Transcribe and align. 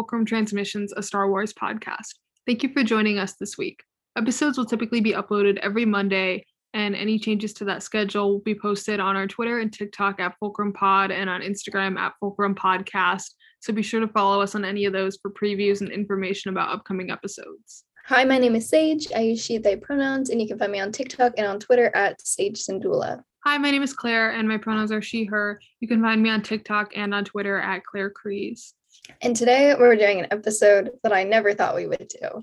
Fulcrum 0.00 0.24
Transmissions, 0.24 0.94
a 0.96 1.02
Star 1.02 1.28
Wars 1.28 1.52
podcast. 1.52 2.14
Thank 2.46 2.62
you 2.62 2.70
for 2.72 2.82
joining 2.82 3.18
us 3.18 3.34
this 3.34 3.58
week. 3.58 3.82
Episodes 4.16 4.56
will 4.56 4.64
typically 4.64 5.02
be 5.02 5.12
uploaded 5.12 5.58
every 5.58 5.84
Monday, 5.84 6.46
and 6.72 6.96
any 6.96 7.18
changes 7.18 7.52
to 7.52 7.66
that 7.66 7.82
schedule 7.82 8.30
will 8.32 8.40
be 8.40 8.54
posted 8.54 8.98
on 8.98 9.14
our 9.14 9.26
Twitter 9.26 9.58
and 9.58 9.70
TikTok 9.70 10.18
at 10.18 10.38
Fulcrum 10.40 10.72
Pod 10.72 11.10
and 11.10 11.28
on 11.28 11.42
Instagram 11.42 11.98
at 11.98 12.14
Fulcrum 12.18 12.54
Podcast. 12.54 13.26
So 13.60 13.74
be 13.74 13.82
sure 13.82 14.00
to 14.00 14.08
follow 14.08 14.40
us 14.40 14.54
on 14.54 14.64
any 14.64 14.86
of 14.86 14.94
those 14.94 15.18
for 15.20 15.30
previews 15.30 15.82
and 15.82 15.90
information 15.90 16.48
about 16.50 16.70
upcoming 16.70 17.10
episodes. 17.10 17.84
Hi, 18.06 18.24
my 18.24 18.38
name 18.38 18.56
is 18.56 18.70
Sage. 18.70 19.08
I 19.14 19.20
use 19.20 19.44
she, 19.44 19.58
they 19.58 19.76
pronouns, 19.76 20.30
and 20.30 20.40
you 20.40 20.48
can 20.48 20.58
find 20.58 20.72
me 20.72 20.80
on 20.80 20.92
TikTok 20.92 21.34
and 21.36 21.46
on 21.46 21.60
Twitter 21.60 21.94
at 21.94 22.26
Sage 22.26 22.58
Sindula. 22.58 23.22
Hi, 23.44 23.58
my 23.58 23.70
name 23.70 23.82
is 23.82 23.92
Claire, 23.92 24.30
and 24.30 24.48
my 24.48 24.56
pronouns 24.56 24.92
are 24.92 25.02
she, 25.02 25.24
her. 25.24 25.60
You 25.80 25.88
can 25.88 26.00
find 26.00 26.22
me 26.22 26.30
on 26.30 26.40
TikTok 26.40 26.96
and 26.96 27.12
on 27.12 27.26
Twitter 27.26 27.60
at 27.60 27.84
Claire 27.84 28.08
Crees. 28.08 28.72
And 29.20 29.36
today 29.36 29.74
we're 29.78 29.96
doing 29.96 30.20
an 30.20 30.28
episode 30.30 30.90
that 31.02 31.12
I 31.12 31.24
never 31.24 31.54
thought 31.54 31.76
we 31.76 31.86
would 31.86 32.08
do. 32.08 32.42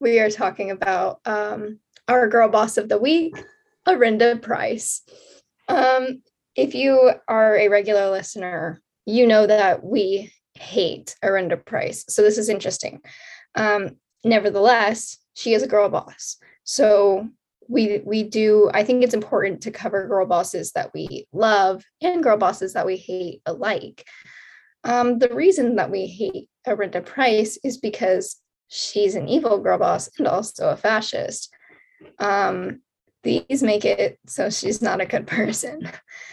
We 0.00 0.20
are 0.20 0.30
talking 0.30 0.70
about 0.70 1.20
um, 1.24 1.80
our 2.06 2.28
girl 2.28 2.48
boss 2.48 2.76
of 2.76 2.88
the 2.88 2.98
week, 2.98 3.34
Arihnda 3.86 4.40
Pryce. 4.40 5.02
Um, 5.68 6.22
if 6.54 6.74
you 6.74 7.12
are 7.28 7.56
a 7.56 7.68
regular 7.68 8.10
listener, 8.10 8.80
you 9.06 9.26
know 9.26 9.46
that 9.46 9.84
we 9.84 10.32
hate 10.54 11.16
Arihnda 11.24 11.64
Pryce. 11.64 12.04
So 12.08 12.22
this 12.22 12.38
is 12.38 12.48
interesting. 12.48 13.00
Um, 13.54 13.96
nevertheless, 14.24 15.18
she 15.34 15.54
is 15.54 15.62
a 15.62 15.68
girl 15.68 15.88
boss. 15.88 16.36
So 16.64 17.28
we 17.68 18.00
we 18.04 18.22
do 18.22 18.70
I 18.72 18.82
think 18.82 19.04
it's 19.04 19.14
important 19.14 19.60
to 19.62 19.70
cover 19.70 20.06
girl 20.08 20.26
bosses 20.26 20.72
that 20.72 20.92
we 20.94 21.26
love 21.32 21.84
and 22.00 22.22
girl 22.22 22.38
bosses 22.38 22.72
that 22.72 22.86
we 22.86 22.96
hate 22.96 23.42
alike. 23.46 24.04
Um, 24.88 25.18
the 25.18 25.28
reason 25.34 25.76
that 25.76 25.90
we 25.90 26.06
hate 26.06 26.48
Arihnda 26.66 27.04
Pryce 27.04 27.58
is 27.62 27.76
because 27.76 28.36
she's 28.68 29.14
an 29.14 29.28
evil 29.28 29.58
girl 29.58 29.76
boss 29.76 30.08
and 30.16 30.26
also 30.26 30.70
a 30.70 30.78
fascist. 30.78 31.50
Um, 32.18 32.80
these 33.22 33.62
make 33.62 33.84
it 33.84 34.18
so 34.26 34.48
she's 34.48 34.80
not 34.80 35.02
a 35.02 35.06
good 35.06 35.26
person. 35.26 35.90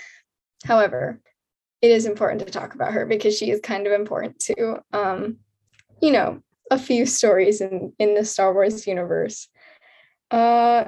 However, 0.63 1.19
it 1.81 1.91
is 1.91 2.05
important 2.05 2.45
to 2.45 2.51
talk 2.51 2.75
about 2.75 2.93
her 2.93 3.05
because 3.05 3.37
she 3.37 3.51
is 3.51 3.59
kind 3.59 3.87
of 3.87 3.93
important 3.93 4.39
to, 4.39 4.79
um, 4.93 5.39
you 6.01 6.13
know, 6.13 6.41
a 6.71 6.79
few 6.79 7.05
stories 7.05 7.59
in 7.59 7.91
in 7.99 8.15
the 8.15 8.23
Star 8.23 8.53
Wars 8.53 8.87
universe. 8.87 9.49
Uh, 10.31 10.85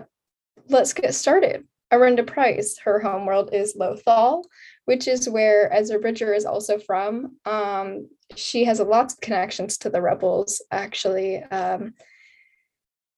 let's 0.69 0.93
get 0.93 1.13
started. 1.13 1.65
Arihnda 1.91 2.27
Pryce, 2.27 2.77
her 2.79 2.99
homeworld 2.99 3.53
is 3.53 3.75
Lothal, 3.75 4.43
which 4.85 5.07
is 5.07 5.29
where 5.29 5.71
Ezra 5.73 5.99
Bridger 5.99 6.33
is 6.33 6.45
also 6.45 6.79
from. 6.79 7.37
Um, 7.45 8.09
she 8.35 8.65
has 8.65 8.79
lots 8.79 9.13
of 9.13 9.21
connections 9.21 9.77
to 9.79 9.89
the 9.89 10.01
rebels, 10.01 10.61
actually, 10.71 11.43
um, 11.43 11.93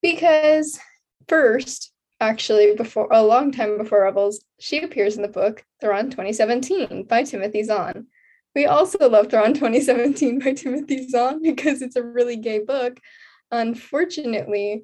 because 0.02 0.80
first, 1.28 1.92
actually, 2.20 2.75
before 2.75 3.08
a 3.12 3.23
long 3.23 3.52
time 3.52 3.78
before 3.78 4.03
Rebels, 4.03 4.44
she 4.59 4.81
appears 4.81 5.16
in 5.16 5.22
the 5.22 5.28
book 5.28 5.64
Thrawn 5.81 6.09
2017 6.09 7.03
by 7.03 7.23
Timothy 7.23 7.64
Zahn. 7.64 8.08
We 8.56 8.66
also 8.66 9.09
love 9.09 9.30
Thrawn 9.30 9.53
2017 9.53 10.40
by 10.40 10.53
Timothy 10.53 11.08
Zahn 11.08 11.42
because 11.44 11.81
it's 11.81 11.95
a 11.95 12.03
really 12.03 12.36
gay 12.36 12.59
book. 12.59 13.00
Unfortunately, 13.52 14.84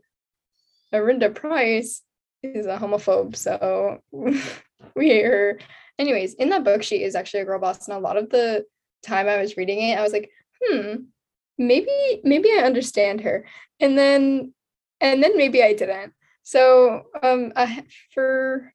Arihnda 0.93 1.33
Pryce 1.33 2.01
is 2.43 2.65
a 2.65 2.77
homophobe, 2.77 3.35
so 3.35 3.99
we 4.11 5.09
hate 5.09 5.25
her. 5.25 5.59
Anyways, 5.97 6.33
in 6.35 6.49
that 6.49 6.63
book, 6.63 6.83
she 6.83 7.03
is 7.03 7.15
actually 7.15 7.41
a 7.41 7.45
girl 7.45 7.59
boss, 7.59 7.87
and 7.87 7.97
a 7.97 7.99
lot 7.99 8.17
of 8.17 8.29
the 8.29 8.65
time 9.03 9.27
I 9.27 9.37
was 9.37 9.57
reading 9.57 9.81
it, 9.81 9.97
I 9.97 10.01
was 10.01 10.13
like, 10.13 10.29
hmm, 10.63 10.95
maybe 11.57 12.21
maybe 12.23 12.49
I 12.51 12.63
understand 12.63 13.21
her, 13.21 13.45
and 13.79 13.97
then 13.97 14.53
and 15.01 15.23
then 15.23 15.37
maybe 15.37 15.63
I 15.63 15.73
didn't. 15.73 16.13
So 16.43 17.03
um, 17.23 17.53
I, 17.55 17.83
for 18.13 18.71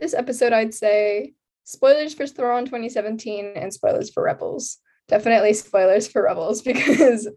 this 0.00 0.14
episode, 0.14 0.52
I'd 0.52 0.74
say 0.74 1.34
spoilers 1.64 2.14
for 2.14 2.26
Thrawn 2.26 2.64
2017 2.64 3.54
and 3.56 3.72
spoilers 3.72 4.10
for 4.10 4.22
Rebels. 4.22 4.78
Definitely 5.08 5.54
spoilers 5.54 6.08
for 6.08 6.22
Rebels 6.24 6.62
because 6.70 7.28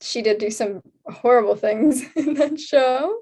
she 0.00 0.22
did 0.22 0.38
do 0.38 0.50
some 0.50 0.80
horrible 1.06 1.56
things 1.56 2.04
in 2.16 2.34
that 2.34 2.58
show. 2.58 3.20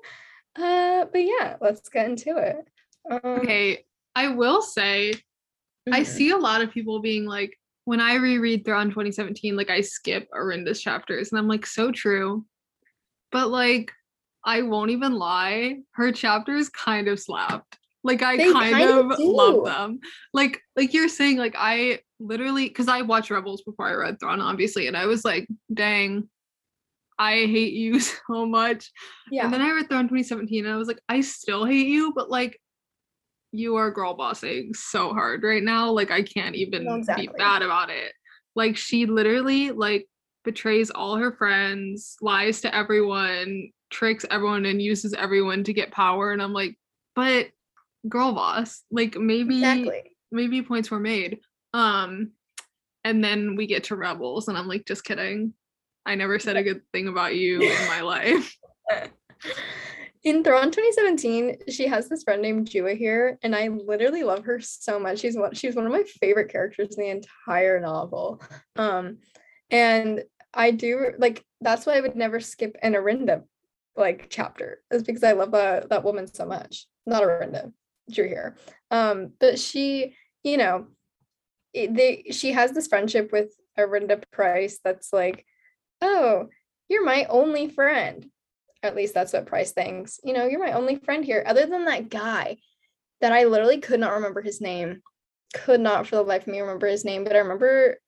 Uh, 0.59 1.07
but 1.13 1.19
yeah, 1.19 1.57
let's 1.61 1.89
get 1.89 2.09
into 2.09 2.37
it. 2.37 2.69
Um, 3.11 3.21
okay, 3.41 3.85
I 4.15 4.29
will 4.29 4.63
say, 4.63 5.13
mm-hmm. 5.13 5.95
I 5.95 6.03
see 6.03 6.31
a 6.31 6.37
lot 6.37 6.63
of 6.63 6.71
people 6.71 7.01
being 7.01 7.25
like, 7.25 7.59
when 7.85 8.01
I 8.01 8.17
reread 8.17 8.65
Thrawn 8.65 8.89
2017, 8.89 9.57
like 9.57 9.71
I 9.71 9.81
skip 9.81 10.29
Arihnda's 10.33 10.81
chapters, 10.83 11.31
and 11.31 11.39
I'm 11.39 11.49
like, 11.49 11.65
so 11.65 11.91
true. 11.91 12.45
But 13.33 13.49
like, 13.49 13.93
I 14.45 14.63
won't 14.63 14.91
even 14.91 15.15
lie, 15.15 15.77
her 15.93 16.13
chapters 16.13 16.69
kind 16.69 17.09
of 17.09 17.21
slapped. 17.21 17.79
Like 18.05 18.23
I 18.23 18.37
kind, 18.37 18.53
kind, 18.53 18.91
of, 18.91 19.11
of 19.11 19.19
love 19.19 19.65
them. 19.65 20.01
Like, 20.33 20.61
like 20.77 20.95
you're 20.95 21.09
saying, 21.09 21.37
like 21.37 21.55
I 21.57 22.01
literally 22.21 22.69
because 22.69 22.89
I 22.89 23.03
watched 23.03 23.31
Rebels 23.31 23.63
before 23.63 23.87
I 23.87 23.95
read 23.95 24.21
Thrawn, 24.21 24.41
obviously, 24.41 24.87
and 24.87 24.97
I 24.97 25.07
was 25.07 25.25
like, 25.25 25.49
dang, 25.73 26.29
I 27.19 27.33
hate 27.33 27.73
you 27.73 28.01
so 28.01 28.47
much. 28.47 28.91
Yeah. 29.31 29.45
And 29.45 29.53
then 29.53 29.63
I 29.63 29.73
read 29.73 29.89
Thrawn 29.89 30.05
2017 30.05 30.65
and 30.65 30.75
I 30.75 30.77
was 30.77 30.89
like, 30.89 31.01
I 31.09 31.21
still 31.21 31.65
hate 31.65 31.89
you, 31.89 32.13
but 32.15 32.31
like 32.31 32.61
you 33.53 33.77
are 33.77 33.91
girl 33.91 34.15
bossing 34.15 34.75
so 34.75 35.13
hard 35.13 35.43
right 35.43 35.63
now. 35.63 35.91
Like 35.91 36.11
I 36.11 36.23
can't 36.23 36.55
even 36.55 36.87
exactly. 36.87 37.29
be 37.29 37.33
bad 37.37 37.63
about 37.63 37.91
it. 37.91 38.13
Like 38.55 38.77
she 38.77 39.07
literally 39.07 39.71
like 39.71 40.07
betrays 40.45 40.91
all 40.91 41.17
her 41.17 41.33
friends, 41.33 42.17
lies 42.21 42.61
to 42.63 42.75
everyone, 42.75 43.71
tricks 43.91 44.25
everyone 44.31 44.67
and 44.67 44.83
uses 44.83 45.15
everyone 45.15 45.65
to 45.65 45.73
get 45.73 45.91
power. 45.91 46.33
And 46.33 46.43
I'm 46.43 46.53
like, 46.53 46.77
but 47.15 47.49
girl 48.09 48.33
boss, 48.33 48.83
like 48.91 49.17
maybe 49.17 49.57
exactly. 49.57 50.03
maybe 50.31 50.63
points 50.63 50.91
were 50.91 51.01
made. 51.01 51.41
Um 51.75 52.33
and 53.05 53.25
then 53.25 53.57
we 53.57 53.67
get 53.67 53.85
to 53.85 53.97
rebels 53.97 54.49
and 54.49 54.59
I'm 54.59 54.69
like, 54.69 54.87
just 54.87 55.05
kidding. 55.05 55.55
I 56.07 56.15
never 56.15 56.39
said 56.39 56.57
a 56.57 56.63
good 56.63 56.83
thing 56.93 57.09
about 57.09 57.35
you 57.35 57.61
in 57.61 57.69
my 57.89 58.01
life. 58.01 58.57
In 60.25 60.43
Thrawn 60.43 60.71
2017, 60.71 61.59
she 61.69 61.87
has 61.87 62.09
this 62.09 62.25
friend 62.25 62.43
named 62.43 62.69
Juahir, 62.69 63.37
and 63.43 63.55
I 63.55 63.69
literally 63.69 64.25
love 64.25 64.45
her 64.45 64.61
so 64.61 64.99
much. 64.99 65.21
She's 65.21 65.37
one 65.37 65.55
she's 65.55 65.77
one 65.77 65.87
of 65.87 65.93
my 65.93 66.03
favorite 66.21 66.51
characters 66.51 66.97
in 66.97 67.05
the 67.05 67.11
entire 67.11 67.79
novel. 67.79 68.43
Um, 68.77 69.19
and 69.71 70.25
I 70.53 70.73
do 70.73 71.13
like 71.19 71.45
that's 71.61 71.87
why 71.87 71.97
I 71.97 72.01
would 72.01 72.17
never 72.17 72.41
skip 72.41 72.77
an 72.83 72.95
Arihnda 72.95 73.45
like 73.97 74.27
chapter, 74.29 74.83
is 74.91 75.03
because 75.03 75.23
I 75.23 75.33
love 75.33 75.53
that 75.53 75.91
that 75.91 76.05
woman 76.05 76.27
so 76.27 76.47
much. 76.47 76.87
Not 77.07 77.23
Arihnda, 77.23 77.73
Drew 78.11 78.29
here. 78.29 78.57
Um, 78.91 79.33
but 79.39 79.59
she, 79.59 80.17
you 80.43 80.57
know, 80.57 80.89
they 81.75 82.25
she 82.33 82.53
has 82.53 82.73
this 82.73 82.89
friendship 82.89 83.31
with 83.31 83.53
Arihnda 83.79 84.23
Pryce 84.33 84.81
that's 84.83 85.13
like 85.13 85.47
oh, 86.03 86.49
you're 86.89 87.05
my 87.05 87.27
only 87.27 87.69
friend. 87.69 88.27
At 88.83 88.97
least 88.97 89.15
that's 89.15 89.33
what 89.33 89.47
Pryce 89.47 89.73
thinks. 89.73 90.21
You 90.23 90.33
know, 90.33 90.47
you're 90.47 90.65
my 90.65 90.73
only 90.73 90.97
friend 90.97 91.25
here. 91.25 91.43
Other 91.47 91.67
than 91.67 91.85
that 91.87 92.09
guy 92.09 92.59
that 93.21 93.33
I 93.33 93.45
literally 93.45 93.79
could 93.79 94.01
not 94.01 94.15
remember 94.15 94.41
his 94.41 94.61
name, 94.61 95.03
could 95.55 95.81
not 95.81 96.07
for 96.07 96.17
the 96.17 96.23
life 96.23 96.43
of 96.43 96.49
me 96.49 96.61
remember 96.61 96.87
his 96.87 97.05
name, 97.05 97.25
but 97.25 97.35
I 97.35 97.41
remember 97.41 97.99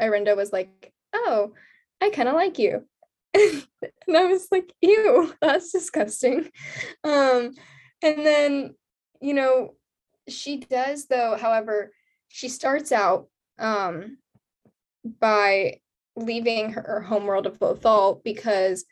Arihnda 0.00 0.36
was 0.36 0.52
like, 0.52 0.92
oh, 1.12 1.52
I 2.00 2.10
kind 2.10 2.28
of 2.28 2.34
like 2.34 2.58
you. 2.58 2.86
and 3.34 3.66
I 4.16 4.26
was 4.26 4.48
like, 4.50 4.72
ew, 4.80 5.32
that's 5.40 5.72
disgusting. 5.72 6.50
Um, 7.04 7.52
and 8.02 8.26
then, 8.26 8.74
you 9.20 9.34
know, 9.34 9.74
she 10.28 10.58
does 10.58 11.06
though, 11.06 11.36
however, 11.36 11.92
she 12.28 12.48
starts 12.48 12.92
out 12.92 13.28
um 13.58 14.16
by 15.04 15.80
leaving 16.16 16.72
her 16.72 17.00
homeworld 17.00 17.46
of 17.46 17.58
Lothal 17.58 18.22
because 18.24 18.84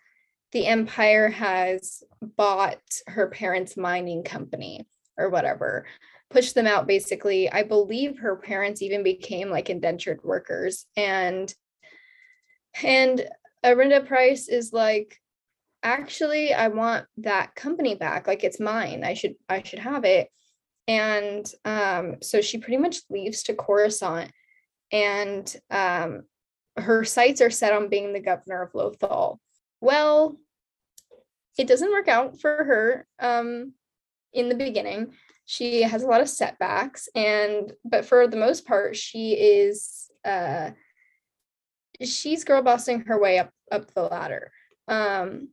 the 0.53 0.67
Empire 0.67 1.29
has 1.29 2.03
bought 2.23 2.81
her 3.06 3.29
parents' 3.29 3.76
mining 3.76 4.23
company 4.23 4.87
or 5.19 5.29
whatever, 5.29 5.87
pushed 6.31 6.55
them 6.55 6.67
out 6.67 6.87
basically. 6.87 7.50
I 7.50 7.65
believe 7.65 8.19
her 8.19 8.37
parents 8.37 8.82
even 8.82 9.03
became 9.03 9.50
like 9.50 9.69
indentured 9.69 10.20
workers. 10.23 10.87
And 10.97 11.53
and 12.82 13.26
Arihnda 13.64 14.06
Pryce 14.06 14.49
is 14.49 14.73
like, 14.73 15.17
actually, 15.82 16.55
I 16.55 16.69
want 16.69 17.06
that 17.19 17.55
company 17.55 17.94
back. 17.94 18.26
Like 18.26 18.44
it's 18.44 18.61
mine. 18.61 19.05
I 19.05 19.14
should 19.14 19.35
I 19.49 19.62
should 19.62 19.81
have 19.81 20.05
it. 20.05 20.29
And 20.87 21.50
um, 21.67 22.17
so 22.23 22.41
she 22.41 22.59
pretty 22.59 22.79
much 22.79 23.00
leaves 23.11 23.43
to 23.44 23.55
Coruscant 23.55 24.31
and 24.91 25.55
um, 25.71 26.23
her 26.83 27.05
sights 27.05 27.41
are 27.41 27.51
set 27.51 27.73
on 27.73 27.89
being 27.89 28.13
the 28.13 28.21
governor 28.21 28.63
of 28.63 28.73
Lothal. 28.73 29.39
Well, 29.81 30.37
it 31.59 31.67
doesn't 31.67 31.91
work 31.91 32.09
out 32.09 32.41
for 32.41 32.65
her 32.65 33.07
um, 33.19 33.75
in 34.33 34.49
the 34.49 34.55
beginning. 34.55 35.13
She 35.45 35.83
has 35.83 36.03
a 36.03 36.07
lot 36.07 36.21
of 36.21 36.29
setbacks, 36.29 37.09
and 37.15 37.73
but 37.85 38.05
for 38.05 38.27
the 38.29 38.37
most 38.37 38.67
part, 38.67 38.97
she 38.97 39.33
is 39.33 40.11
uh, 40.25 40.71
she's 42.03 42.45
girl 42.45 42.63
bossing 42.63 43.01
her 43.03 43.21
way 43.21 43.39
up 43.39 43.51
up 43.73 43.93
the 43.95 44.03
ladder. 44.03 44.53
Um, 44.87 45.49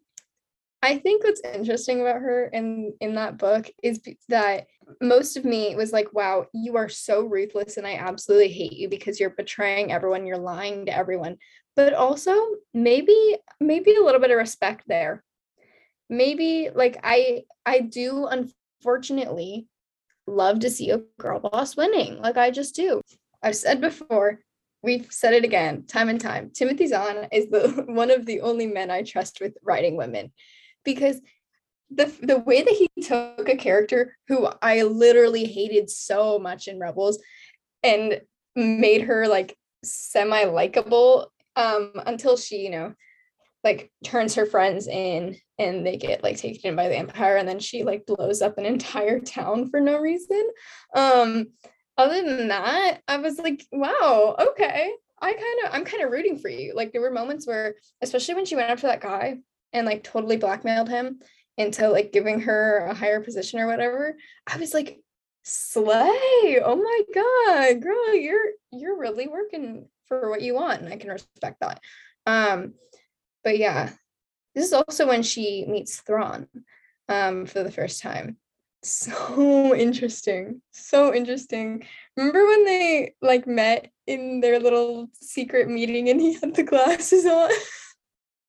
I 0.86 1.00
think 1.00 1.24
what's 1.24 1.42
interesting 1.42 2.02
about 2.02 2.22
her 2.22 2.46
in 2.46 2.94
in 3.02 3.16
that 3.16 3.40
book 3.40 3.72
is 3.82 4.00
that 4.30 4.68
most 5.02 5.36
of 5.36 5.44
me 5.44 5.76
was 5.76 5.92
like, 5.92 6.14
wow, 6.14 6.46
you 6.54 6.78
are 6.78 6.90
so 6.90 7.22
ruthless 7.22 7.78
and 7.78 7.88
I 7.88 7.96
absolutely 7.96 8.50
hate 8.50 8.74
you 8.74 8.88
because 8.88 9.20
you're 9.20 9.32
betraying 9.32 9.92
everyone, 9.92 10.28
you're 10.28 10.38
lying 10.38 10.86
to 10.86 10.96
everyone. 10.96 11.38
But 11.76 11.96
also 11.96 12.36
maybe 12.72 13.38
maybe 13.60 13.96
a 13.96 14.04
little 14.04 14.22
bit 14.22 14.30
of 14.30 14.38
respect 14.38 14.84
there. 14.88 15.24
Maybe 16.08 16.70
like 16.74 17.00
I 17.04 17.46
I 17.66 17.80
do 17.80 18.28
unfortunately 18.28 19.66
love 20.28 20.60
to 20.60 20.70
see 20.70 20.92
a 20.92 21.02
girl 21.18 21.40
boss 21.40 21.76
winning. 21.76 22.22
Like 22.22 22.38
I 22.38 22.52
just 22.52 22.76
do. 22.76 23.02
I've 23.42 23.56
said 23.56 23.82
before, 23.82 24.40
we've 24.84 25.08
said 25.12 25.34
it 25.34 25.44
again, 25.44 25.88
time 25.88 26.10
and 26.10 26.22
time. 26.22 26.52
Timothy 26.54 26.86
Zahn 26.86 27.28
is 27.32 27.50
the 27.50 27.86
one 27.88 28.12
of 28.12 28.28
the 28.28 28.42
only 28.42 28.68
men 28.68 28.92
I 28.92 29.02
trust 29.02 29.42
with 29.42 29.58
writing 29.64 29.98
women 29.98 30.32
because 30.86 31.20
the 31.90 32.12
the 32.22 32.40
way 32.40 32.62
that 32.62 32.74
he 32.74 32.90
took 33.02 33.48
a 33.48 33.56
character 33.56 34.16
who 34.28 34.48
I 34.62 34.84
literally 34.84 35.46
hated 35.46 35.90
so 35.90 36.40
much 36.40 36.68
in 36.68 36.80
Rebels 36.80 37.20
and 37.84 38.22
made 38.56 39.04
her 39.04 39.28
like 39.28 39.56
semi 39.84 40.46
likable 40.46 41.32
um 41.56 41.92
until 42.06 42.38
she 42.38 42.58
you 42.58 42.72
know 42.72 42.94
like 43.64 43.92
turns 44.04 44.36
her 44.36 44.46
friends 44.46 44.88
in 44.88 45.36
and 45.58 45.86
they 45.86 45.98
get 45.98 46.24
like 46.24 46.38
taken 46.38 46.70
in 46.70 46.76
by 46.76 46.88
the 46.88 46.98
empire 46.98 47.38
and 47.38 47.48
then 47.48 47.60
she 47.60 47.84
like 47.84 48.06
blows 48.06 48.42
up 48.42 48.58
an 48.58 48.66
entire 48.76 49.20
town 49.20 49.70
for 49.70 49.80
no 49.80 49.98
reason. 50.00 50.50
Um 50.96 51.48
other 51.98 52.22
than 52.24 52.50
that 52.50 53.00
i 53.08 53.16
was 53.16 53.38
like 53.38 53.64
wow 53.72 54.36
okay. 54.38 54.92
I 55.22 55.32
kind 55.32 55.60
of 55.64 55.70
i'm 55.74 55.86
kind 55.86 56.04
of 56.04 56.12
rooting 56.12 56.40
for 56.40 56.50
you. 56.50 56.74
Like 56.76 56.92
there 56.92 57.02
were 57.02 57.12
moments 57.12 57.48
where 57.48 57.76
especially 58.02 58.36
when 58.36 58.46
she 58.46 58.56
went 58.56 58.70
after 58.70 58.88
that 58.88 59.02
guy 59.02 59.38
and 59.76 59.86
like 59.86 60.04
totally 60.04 60.38
blackmailed 60.38 60.90
him 60.90 61.20
into 61.58 61.90
like 61.90 62.12
giving 62.12 62.42
her 62.42 62.88
a 62.90 62.94
higher 62.94 63.22
position 63.22 63.60
or 63.60 63.68
whatever 63.68 64.18
i 64.48 64.58
was 64.58 64.74
like 64.74 65.00
slay! 65.44 66.60
Oh 66.64 66.76
my 66.76 67.02
god 67.14 67.82
girl 67.82 68.16
you're 68.16 68.54
you're 68.72 68.98
really 68.98 69.28
working 69.28 69.88
for 70.08 70.30
what 70.30 70.42
you 70.42 70.56
want 70.56 70.82
and 70.82 70.92
i 70.92 70.98
can 70.98 71.12
respect 71.12 71.60
that. 71.62 71.80
Um 72.26 72.74
but 73.44 73.58
yeah 73.58 73.92
this 74.56 74.66
is 74.66 74.74
also 74.74 75.08
when 75.08 75.22
she 75.22 75.66
meets 75.68 75.98
thrawn 75.98 76.48
um 77.10 77.46
for 77.46 77.64
the 77.64 77.72
first 77.72 78.02
time. 78.02 78.38
So 78.86 79.76
interesting 79.76 80.62
so 80.72 81.14
interesting. 81.14 81.88
Remember 82.16 82.46
when 82.46 82.66
they 82.66 83.16
like 83.22 83.48
met 83.48 83.92
in 84.06 84.42
their 84.42 84.60
little 84.60 85.10
secret 85.14 85.68
meeting 85.70 86.10
and 86.10 86.22
he 86.22 86.34
had 86.34 86.54
the 86.54 86.64
glasses 86.64 87.26
on 87.26 87.50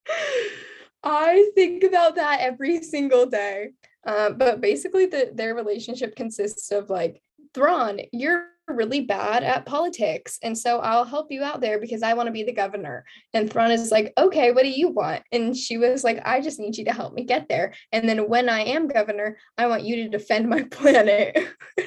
I 1.09 1.51
think 1.55 1.85
about 1.85 2.17
that 2.17 2.41
every 2.41 2.83
single 2.83 3.27
day. 3.27 3.71
Uh, 4.05 4.31
but 4.31 4.61
basically, 4.61 5.07
the, 5.07 5.31
their 5.33 5.55
relationship 5.55 6.17
consists 6.17 6.73
of 6.73 6.91
like, 6.91 7.23
Thrawn, 7.55 8.01
you're 8.13 8.49
really 8.67 9.03
bad 9.03 9.45
at 9.45 9.67
politics. 9.67 10.41
And 10.43 10.59
so 10.59 10.81
I'll 10.81 11.05
help 11.05 11.31
you 11.31 11.45
out 11.45 11.61
there 11.61 11.79
because 11.79 12.03
I 12.03 12.15
want 12.15 12.27
to 12.27 12.33
be 12.33 12.43
the 12.43 12.53
governor. 12.53 13.05
And 13.33 13.49
Thrawn 13.49 13.71
is 13.71 13.93
like, 13.93 14.13
okay, 14.19 14.51
what 14.51 14.65
do 14.65 14.69
you 14.69 14.89
want? 14.89 15.23
And 15.31 15.57
she 15.57 15.79
was 15.79 16.03
like, 16.03 16.21
I 16.25 16.41
just 16.41 16.59
need 16.59 16.77
you 16.77 16.85
to 16.87 16.93
help 16.93 17.15
me 17.15 17.23
get 17.23 17.49
there. 17.49 17.73
And 17.93 18.09
then 18.09 18.29
when 18.29 18.49
I 18.49 18.63
am 18.63 18.89
governor, 18.89 19.39
I 19.57 19.69
want 19.69 19.85
you 19.85 19.97
to 19.97 20.09
defend 20.09 20.49
my 20.49 20.63
planet. 20.71 21.37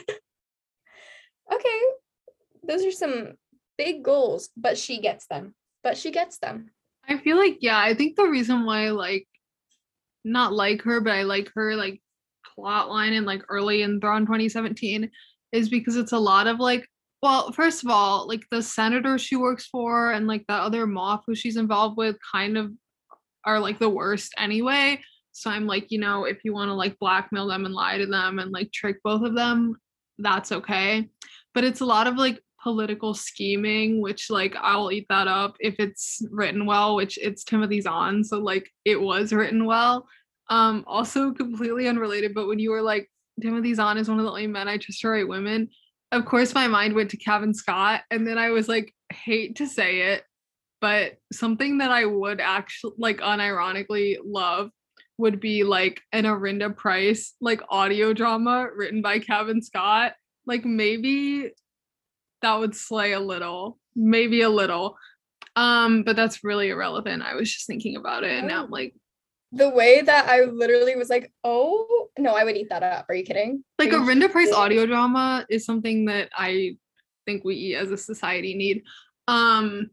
okay, 1.54 1.81
those 2.66 2.86
are 2.86 2.92
some 2.92 3.33
big 3.77 4.01
goals, 4.01 4.50
but 4.56 4.77
she 4.77 5.01
gets 5.01 5.27
them. 5.27 5.56
But 5.83 5.98
she 5.98 6.12
gets 6.12 6.38
them. 6.38 6.71
I 7.09 7.17
feel 7.17 7.38
like 7.38 7.57
yeah, 7.61 7.79
I 7.79 7.94
think 7.94 8.15
the 8.15 8.27
reason 8.27 8.65
why 8.65 8.85
I 8.85 8.89
like 8.91 9.27
not 10.23 10.53
like 10.53 10.83
her, 10.83 11.01
but 11.01 11.13
I 11.13 11.23
like 11.23 11.51
her 11.56 11.75
like 11.75 12.01
plot 12.56 12.89
line 12.89 13.13
in 13.13 13.25
like 13.25 13.41
early 13.50 13.81
in 13.81 14.00
Thrawn 14.00 14.25
2017 14.25 15.09
is 15.51 15.69
because 15.69 15.95
it's 15.95 16.11
a 16.11 16.19
lot 16.19 16.47
of 16.47 16.59
like 16.59 16.88
well, 17.21 17.51
first 17.51 17.83
of 17.83 17.89
all, 17.89 18.27
like 18.27 18.45
the 18.50 18.61
senator 18.61 19.17
she 19.17 19.35
works 19.35 19.65
for 19.65 20.11
and 20.11 20.25
like 20.25 20.45
that 20.47 20.61
other 20.61 20.88
moth 20.88 21.23
who 21.27 21.35
she's 21.35 21.57
involved 21.57 21.97
with 21.97 22.15
kind 22.31 22.57
of 22.57 22.71
are 23.44 23.59
like 23.59 23.79
the 23.79 23.89
worst 23.89 24.33
anyway. 24.38 25.01
So 25.33 25.50
I'm 25.50 25.65
like, 25.65 25.91
you 25.91 26.00
know, 26.00 26.25
if 26.25 26.39
you 26.44 26.53
want 26.53 26.69
to 26.69 26.73
like 26.73 26.97
blackmail 27.00 27.47
them 27.47 27.65
and 27.65 27.73
lie 27.73 27.97
to 27.97 28.06
them 28.06 28.39
and 28.39 28.51
like 28.51 28.71
trick 28.71 28.97
both 29.03 29.23
of 29.23 29.35
them, 29.35 29.75
that's 30.17 30.51
okay. 30.51 31.09
But 31.53 31.65
it's 31.65 31.81
a 31.81 31.85
lot 31.85 32.07
of 32.07 32.15
like 32.15 32.39
political 32.63 33.13
scheming, 33.13 34.01
which 34.01 34.29
like 34.29 34.56
I'll 34.57 34.91
eat 34.91 35.07
that 35.09 35.27
up 35.27 35.56
if 35.59 35.75
it's 35.79 36.21
written 36.31 36.65
well, 36.65 36.95
which 36.95 37.17
it's 37.17 37.44
Timothy 37.44 37.81
Zahn, 37.81 38.23
so 38.23 38.39
like 38.39 38.69
it 38.85 39.00
was 39.00 39.33
written 39.33 39.65
well. 39.65 40.07
Um, 40.50 40.83
also 40.88 41.31
completely 41.31 41.88
unrelated, 41.88 42.33
but 42.33 42.47
when 42.47 42.59
you 42.59 42.71
were 42.71 42.81
like 42.81 43.09
Timothy 43.41 43.73
Zahn 43.73 43.97
is 43.97 44.09
one 44.09 44.19
of 44.19 44.25
the 44.25 44.31
only 44.31 44.47
men 44.47 44.67
I 44.67 44.77
trust 44.77 45.01
to 45.01 45.09
write 45.09 45.27
women, 45.27 45.69
of 46.11 46.25
course 46.25 46.53
my 46.53 46.67
mind 46.67 46.95
went 46.95 47.11
to 47.11 47.17
Cavan 47.17 47.53
Scott, 47.53 48.01
and 48.09 48.27
then 48.27 48.38
I 48.38 48.50
was 48.50 48.67
like, 48.67 48.94
hate 49.11 49.57
to 49.57 49.67
say 49.67 50.13
it, 50.13 50.23
but 50.81 51.17
something 51.31 51.79
that 51.79 51.91
I 51.91 52.06
would 52.06 52.39
actually 52.39 52.94
like 52.97 53.19
unironically 53.19 54.17
love 54.23 54.71
would 55.17 55.39
be 55.39 55.63
like 55.63 56.01
an 56.13 56.23
Arihnda 56.23 56.75
Pryce 56.75 57.35
like 57.41 57.61
audio 57.69 58.13
drama 58.13 58.69
written 58.73 59.01
by 59.01 59.19
Cavan 59.19 59.61
Scott. 59.61 60.13
Like 60.45 60.65
maybe 60.65 61.51
that 62.41 62.59
would 62.59 62.75
slay 62.75 63.13
a 63.13 63.19
little, 63.19 63.77
maybe 63.95 64.41
a 64.41 64.50
little. 64.50 64.97
Um, 65.56 66.03
but 66.03 66.15
that's 66.15 66.44
really 66.44 66.69
irrelevant. 66.69 67.24
I 67.24 67.36
was 67.36 67.51
just 67.51 67.68
thinking 67.68 67.95
about 67.97 68.24
it 68.24 68.31
and 68.31 68.47
now 68.47 68.63
I'm 68.63 68.69
like 68.69 68.94
the 69.51 69.69
way 69.69 70.01
that 70.01 70.30
I 70.30 70.44
literally 70.44 70.95
was 70.95 71.09
like, 71.09 71.31
oh 71.44 72.09
no, 72.18 72.36
I 72.36 72.44
would 72.44 72.56
eat 72.56 72.69
that 72.69 72.83
up. 72.83 73.06
Are 73.09 73.15
you 73.15 73.24
kidding? 73.24 73.63
Like 73.80 73.91
a 73.91 73.95
Rinda 73.95 74.30
Pryce 74.30 74.53
audio 74.53 74.86
drama 74.86 75.45
is 75.50 75.65
something 75.65 76.06
that 76.06 76.30
I 76.36 76.77
think 77.25 77.44
we 77.44 77.75
as 77.75 77.91
a 77.91 77.97
society 77.97 78.54
need. 78.56 78.83
Um 79.28 79.90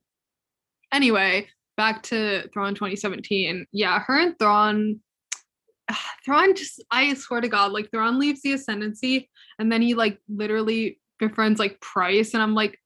anyway, 0.93 1.49
back 1.77 2.03
to 2.05 2.49
Thrawn 2.53 2.75
2017. 2.75 3.67
Yeah, 3.73 3.99
her 4.01 4.19
and 4.19 4.39
Thrawn 4.39 5.01
Thrawn 6.25 6.55
just 6.55 6.83
I 6.91 7.15
swear 7.15 7.41
to 7.41 7.49
God, 7.49 7.73
like 7.73 7.91
Thrawn 7.91 8.19
leaves 8.19 8.43
the 8.43 8.53
ascendancy 8.53 9.31
and 9.59 9.73
then 9.73 9.81
he 9.81 9.95
like 9.95 10.19
literally 10.29 11.01
befriends 11.19 11.59
like 11.59 11.81
Price, 11.81 12.35
and 12.35 12.43
I'm 12.43 12.55
like, 12.55 12.79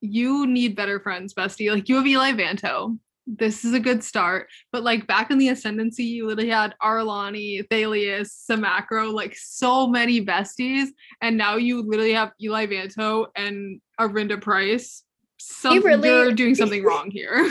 you 0.00 0.46
need 0.46 0.76
better 0.76 1.00
friends, 1.00 1.34
bestie. 1.34 1.72
Like 1.72 1.88
you 1.88 1.96
have 1.96 2.06
Eli 2.06 2.32
Vanto. 2.32 2.98
This 3.26 3.64
is 3.64 3.72
a 3.74 3.80
good 3.80 4.04
start. 4.04 4.48
But 4.70 4.84
like 4.84 5.06
back 5.06 5.30
in 5.30 5.38
the 5.38 5.48
ascendancy, 5.48 6.04
you 6.04 6.26
literally 6.26 6.50
had 6.50 6.74
Ar'alani, 6.82 7.66
Thalias, 7.68 8.30
Samakro, 8.48 9.12
like 9.12 9.34
so 9.36 9.88
many 9.88 10.24
besties. 10.24 10.88
And 11.20 11.36
now 11.36 11.56
you 11.56 11.82
literally 11.82 12.12
have 12.12 12.32
Eli 12.40 12.66
Vanto 12.66 13.26
and 13.34 13.80
Arihnda 13.98 14.40
Pryce. 14.40 15.02
Some, 15.38 15.84
really, 15.84 16.08
you're 16.08 16.32
doing 16.32 16.54
something 16.54 16.84
wrong 16.84 17.10
here. 17.10 17.50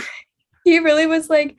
He 0.63 0.79
really 0.79 1.07
was 1.07 1.29
like, 1.29 1.57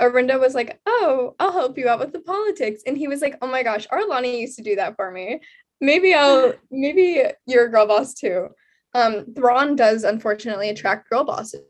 Arihnda 0.00 0.38
was 0.38 0.54
like, 0.54 0.80
"Oh, 0.86 1.34
I'll 1.38 1.52
help 1.52 1.78
you 1.78 1.88
out 1.88 2.00
with 2.00 2.12
the 2.12 2.20
politics," 2.20 2.82
and 2.86 2.98
he 2.98 3.08
was 3.08 3.22
like, 3.22 3.36
"Oh 3.40 3.46
my 3.46 3.62
gosh, 3.62 3.86
Ar'alani 3.88 4.40
used 4.40 4.56
to 4.56 4.62
do 4.62 4.76
that 4.76 4.96
for 4.96 5.10
me." 5.10 5.40
Maybe 5.80 6.14
I'll 6.14 6.54
maybe 6.70 7.24
you're 7.46 7.66
a 7.66 7.70
girl 7.70 7.86
boss 7.86 8.14
too. 8.14 8.48
Um, 8.94 9.26
Thrawn 9.34 9.76
does 9.76 10.04
unfortunately 10.04 10.68
attract 10.68 11.08
girl 11.10 11.24
bosses. 11.24 11.62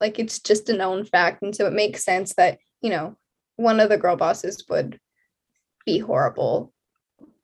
Like 0.00 0.18
it's 0.18 0.40
just 0.40 0.68
a 0.68 0.76
known 0.76 1.04
fact, 1.04 1.42
and 1.42 1.54
so 1.54 1.66
it 1.66 1.72
makes 1.72 2.04
sense 2.04 2.34
that 2.34 2.58
you 2.80 2.90
know 2.90 3.16
one 3.56 3.80
of 3.80 3.88
the 3.88 3.98
girl 3.98 4.16
bosses 4.16 4.64
would 4.68 4.98
be 5.84 5.98
horrible. 5.98 6.72